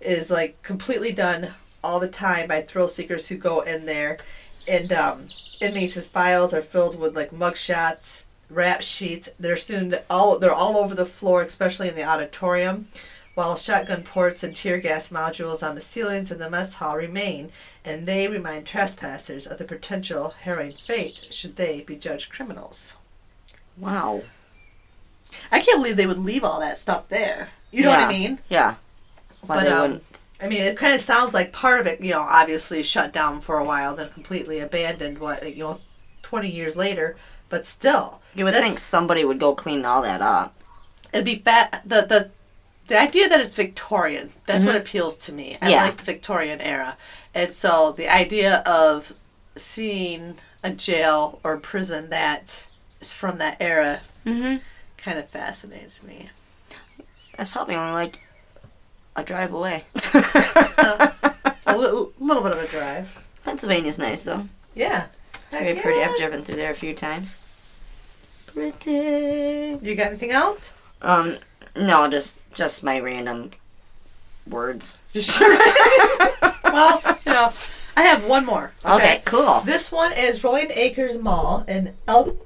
[0.00, 1.48] is like completely done
[1.82, 4.18] all the time by thrill seekers who go in there.
[4.66, 5.18] And um,
[5.60, 9.30] inmates' files are filled with like mugshots, rap sheets.
[9.38, 12.86] They're soon all they're all over the floor, especially in the auditorium.
[13.34, 17.52] While shotgun ports and tear gas modules on the ceilings in the mess hall remain,
[17.84, 22.96] and they remind trespassers of the potential harrowing fate should they be judged criminals.
[23.76, 24.22] Wow.
[25.52, 27.50] I can't believe they would leave all that stuff there.
[27.70, 28.38] You know what I mean?
[28.48, 28.74] Yeah.
[29.46, 30.00] Why But, um.
[30.42, 33.40] I mean, it kind of sounds like part of it, you know, obviously shut down
[33.40, 35.18] for a while, then completely abandoned.
[35.18, 35.80] What you know,
[36.22, 37.16] twenty years later,
[37.48, 40.54] but still, You would think somebody would go clean all that up.
[41.12, 41.82] it'd be fat.
[41.84, 42.30] The the
[42.88, 45.54] the idea that it's Victorian that's what appeals to me.
[45.54, 45.70] I Mm-hmm.
[45.70, 45.84] Yeah.
[45.84, 46.96] like the Victorian era,
[47.34, 49.12] and so the idea of
[49.56, 50.34] seeing
[50.64, 52.70] a jail or prison that
[53.00, 54.56] is from that era Mm-hmm.
[54.98, 56.28] kind of fascinates me.
[57.36, 58.18] That's probably only like
[59.20, 59.84] a drive away.
[61.66, 63.26] A little, little bit of a drive.
[63.44, 64.48] Pennsylvania's nice though.
[64.74, 65.06] Yeah.
[65.50, 65.98] Very Heck pretty.
[66.00, 66.08] yeah.
[66.10, 68.50] I've driven through there a few times.
[68.54, 69.76] Pretty.
[69.82, 70.80] You got anything else?
[71.02, 71.36] Um,
[71.76, 73.50] no, just just my random
[74.48, 74.98] words.
[76.64, 77.50] Well, you know,
[77.96, 78.72] I have one more.
[78.84, 79.60] Okay, cool.
[79.64, 82.36] This one is Rolling Acres Mall in El-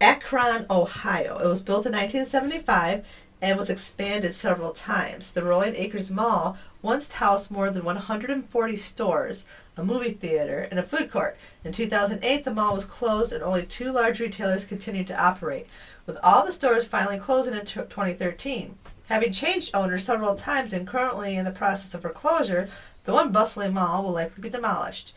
[0.00, 1.38] Akron, Ohio.
[1.38, 5.32] It was built in 1975 and was expanded several times.
[5.32, 10.84] The Rolling Acres Mall once housed more than 140 stores, a movie theater, and a
[10.84, 11.36] food court.
[11.64, 15.66] In 2008, the mall was closed and only two large retailers continued to operate,
[16.06, 18.76] with all the stores finally closing in t- 2013.
[19.08, 22.68] Having changed owners several times and currently in the process of foreclosure,
[23.04, 25.16] the one bustling mall will likely be demolished.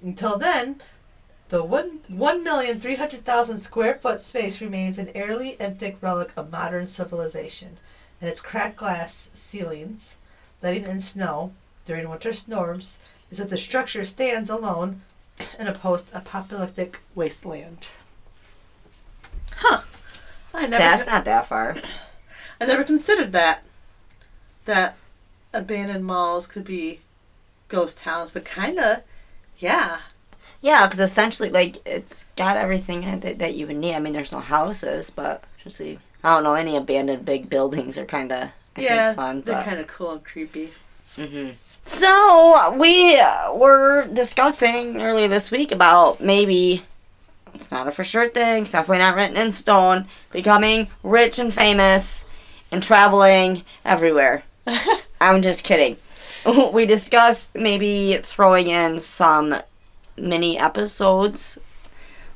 [0.00, 0.76] Until then,
[1.54, 6.32] the one one million three hundred thousand square foot space remains an and thick relic
[6.36, 7.76] of modern civilization,
[8.20, 10.18] and its cracked glass ceilings,
[10.64, 11.52] letting in snow
[11.84, 13.00] during winter storms,
[13.30, 15.02] is that the structure stands alone
[15.56, 17.88] in a post-apocalyptic wasteland.
[19.58, 19.82] Huh?
[20.52, 20.82] I never.
[20.82, 21.76] That's not that far.
[22.60, 23.62] I never considered that.
[24.64, 24.96] That
[25.52, 27.02] abandoned malls could be
[27.68, 29.04] ghost towns, but kind of,
[29.58, 29.98] yeah.
[30.64, 33.94] Yeah, because essentially, like, it's got everything in it that, that you would need.
[33.94, 37.98] I mean, there's no houses, but just see, I don't know, any abandoned big buildings
[37.98, 39.42] are kind of yeah, fun.
[39.42, 40.70] they're kind of cool and creepy.
[41.16, 46.80] hmm So we uh, were discussing earlier this week about maybe
[47.52, 48.62] it's not a for sure thing.
[48.62, 50.06] It's definitely not written in stone.
[50.32, 52.26] Becoming rich and famous
[52.72, 54.44] and traveling everywhere.
[55.20, 55.98] I'm just kidding.
[56.72, 59.54] We discussed maybe throwing in some
[60.16, 61.70] mini episodes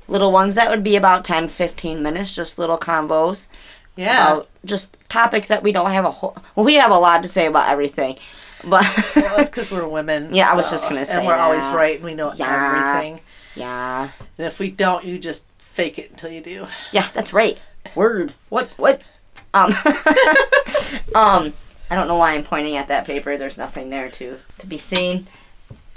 [0.08, 3.50] little ones that would be about 10, 15 minutes, just little combos
[3.94, 4.32] Yeah.
[4.32, 6.34] about just topics that we don't have a whole.
[6.56, 8.16] Well, we have a lot to say about everything,
[8.64, 10.34] but well, that's because we're women.
[10.34, 12.94] Yeah, I was just gonna say And we're always right and we know Yeah.
[12.96, 13.20] everything.
[13.54, 14.08] yeah,
[14.38, 16.66] And if we don't, you just fake it until you do.
[16.90, 17.60] yeah, that's right.
[17.94, 18.32] Word.
[18.48, 18.68] What?
[18.78, 19.06] What?
[19.52, 19.72] Um.
[21.14, 21.52] um.
[21.90, 23.36] I don't know why I'm pointing at that paper.
[23.38, 25.26] There's nothing there to to be seen.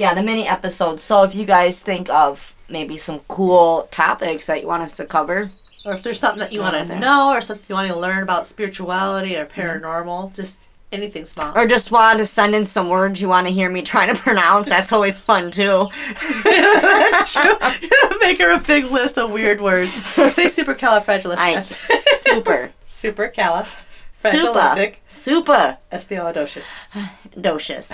[0.02, 1.04] Yeah, the mini episodes.
[1.04, 5.06] So if you guys think of maybe some cool topics that you want us to
[5.06, 5.48] cover,
[5.86, 8.24] Or if there's something that you want to know or something you want to learn
[8.24, 11.56] about spirituality or paranormal, just anything small.
[11.56, 14.16] or just want to send in some words you want to hear me try to
[14.28, 15.88] pronounce, that's always fun too.
[16.44, 18.18] That's true.
[18.22, 19.94] Make her a big list of weird words.
[19.94, 21.62] Say supercalifragilistic.
[22.16, 22.72] Super.
[24.22, 24.98] supercalifragilistic.
[25.08, 25.78] Super.
[25.92, 26.88] Espialidocious.
[27.40, 27.92] Docious.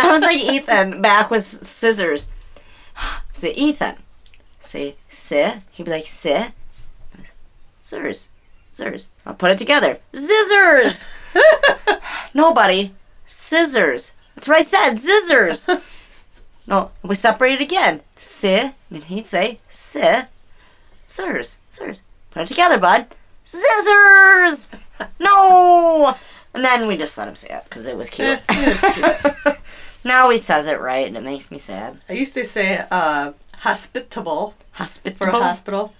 [0.00, 2.30] I was like Ethan back with scissors.
[3.32, 3.96] Say Ethan.
[4.58, 5.54] Say sit.
[5.72, 6.52] He'd be like sit.
[7.82, 8.30] Scissors.
[8.70, 9.12] Scissors.
[9.26, 9.98] I'll put it together.
[10.12, 11.34] Scissors.
[12.34, 12.92] Nobody.
[13.24, 14.14] Scissors.
[14.34, 14.96] That's what I said.
[14.96, 16.42] Scissors.
[16.66, 18.00] No, we separated again.
[18.12, 18.72] Sit.
[18.90, 20.26] And he'd say sit.
[21.06, 21.60] Scissors.
[21.68, 22.04] Scissors.
[22.30, 23.06] Put it together, bud.
[23.50, 24.70] Scissors.
[25.18, 26.14] No.
[26.54, 28.40] And then we just let him say it because it was cute.
[30.04, 31.98] now he says it right, and it makes me sad.
[32.08, 35.26] I used to say uh, hospitable for Hospitable.
[35.40, 35.92] a hospital.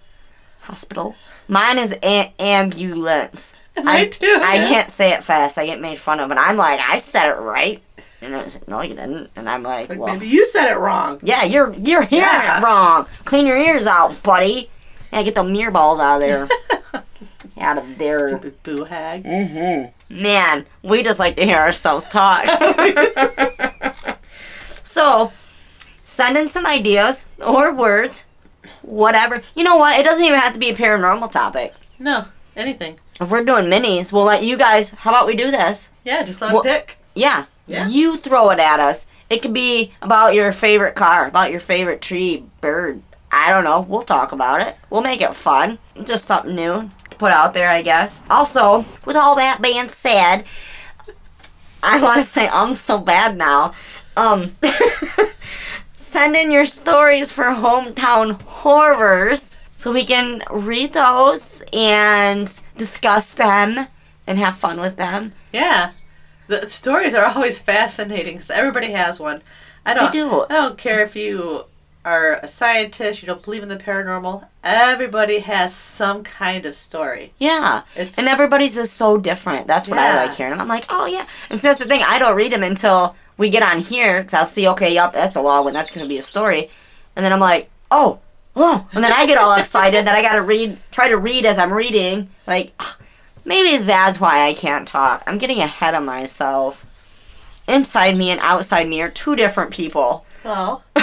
[0.62, 1.14] hospital.
[1.48, 3.57] Mine is a- ambulance.
[3.76, 4.68] I, too, I yeah.
[4.68, 5.59] can't say it fast.
[5.59, 7.80] I get made fun of, and I'm like, I said it right,
[8.22, 9.32] and I was like, no, you didn't.
[9.36, 11.20] And I'm like, Like well, maybe you said it wrong.
[11.22, 12.59] yeah, you're you're hearing Yeah.
[12.59, 13.07] it wrong.
[13.24, 14.68] Clean your ears out, buddy.
[15.12, 16.48] Yeah, get the mirror balls out of there.
[17.61, 19.24] Out of their Stupid boo hag.
[19.24, 20.22] Mm-hmm.
[20.22, 22.44] Man, we just like to hear ourselves talk.
[24.58, 25.32] so,
[26.02, 28.28] send in some ideas or words,
[28.82, 29.42] whatever.
[29.54, 29.98] You know what?
[29.98, 31.74] It doesn't even have to be a paranormal topic.
[31.98, 32.24] No,
[32.56, 32.98] anything.
[33.20, 34.92] If we're doing minis, we'll let you guys.
[34.92, 36.00] How about we do this?
[36.04, 36.98] Yeah, just let Well- pick.
[37.14, 37.44] Yeah.
[37.66, 37.86] Yeah.
[37.88, 39.06] You throw it at us.
[39.28, 43.02] It could be about your favorite car, about your favorite tree, bird.
[43.30, 43.80] I don't know.
[43.80, 44.74] We'll talk about it.
[44.90, 45.78] We'll make it fun.
[46.04, 46.88] Just something new
[47.20, 48.24] put out there, I guess.
[48.30, 50.44] Also, with all that being said,
[51.82, 53.74] I want to say I'm so bad now.
[54.16, 54.52] Um,
[55.92, 62.46] send in your stories for hometown horrors so we can read those and
[62.76, 63.86] discuss them
[64.26, 65.32] and have fun with them.
[65.52, 65.92] Yeah.
[66.48, 69.42] The stories are always fascinating because everybody has one.
[69.84, 70.12] I don't.
[70.12, 70.46] do.
[70.48, 71.66] I don't care if you
[72.05, 74.46] are a scientist, you don't believe in the paranormal.
[74.64, 77.32] Everybody has some kind of story.
[77.38, 77.82] Yeah.
[77.94, 79.66] It's And everybody's is so different.
[79.66, 80.53] That's what I like hearing.
[80.53, 81.26] And I'm like, oh yeah.
[81.51, 82.01] And so that's the thing.
[82.05, 85.36] I don't read them until we get on here because I'll see, okay, yup, that's
[85.36, 85.72] a long one.
[85.72, 86.70] That's going to be a story.
[87.16, 88.20] And then I'm like, oh,
[88.57, 88.86] oh.
[88.92, 91.59] And then I get all excited that I got to read, try to read as
[91.59, 92.30] I'm reading.
[92.46, 92.98] Like, ah,
[93.44, 95.22] maybe that's why I can't talk.
[95.26, 96.86] I'm getting ahead of myself.
[97.68, 100.24] Inside me and outside me are two different people.
[100.44, 100.84] well.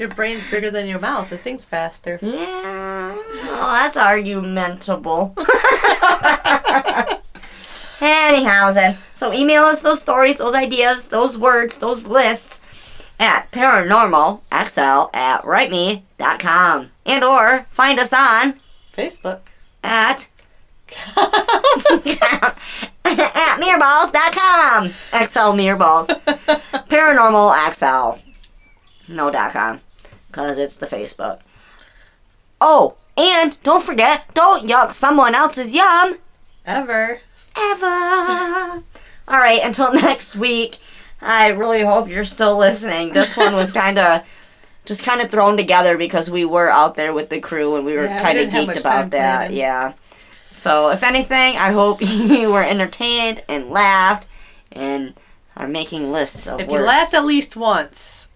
[0.00, 1.30] your brain's bigger than your mouth.
[1.30, 2.18] It thinks faster.
[2.22, 5.36] Yeah, well, that's argumentable.
[8.02, 15.14] Anyhow, then, so email us those stories, those ideas, those words, those lists at paranormalxl
[15.14, 16.90] at writeme.com.
[17.04, 18.54] And or find us on
[18.94, 19.40] Facebook.
[19.84, 20.30] at
[23.04, 24.88] at mirrorballs.com.
[24.88, 26.08] XL mirrorballs.
[26.88, 28.18] Paranormal XL.
[29.12, 29.80] No dot com.
[30.30, 31.40] Because it's the Facebook.
[32.60, 36.14] Oh, and don't forget, don't yuck someone else's yum
[36.66, 37.20] Ever.
[37.56, 37.86] ever.
[39.28, 40.76] All right, until next week.
[41.22, 43.12] I really hope you're still listening.
[43.12, 44.26] This one was kind of
[44.86, 47.94] just kind of thrown together because we were out there with the crew and we
[47.94, 49.36] were Yeah, kind of didn't have much geeked about that.
[49.38, 49.56] planning.
[49.58, 49.92] Yeah.
[50.52, 54.26] So, if anything, I hope you were entertained and laughed
[54.72, 55.14] and
[55.56, 56.80] are making lists of If words.
[56.80, 58.29] you laughed at least once,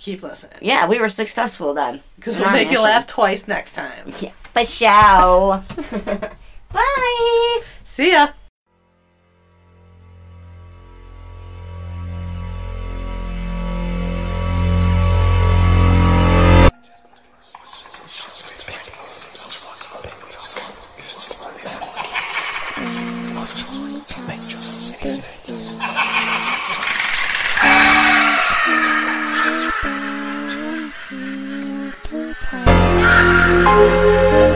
[0.00, 0.58] keep listening.
[0.62, 2.00] yeah, we were successful then.
[2.16, 4.06] Because we'll make you laugh twice next time.
[4.20, 5.62] Yeah, for show.
[6.72, 7.60] Bye.
[7.84, 8.28] See ya.
[33.72, 34.49] Oh,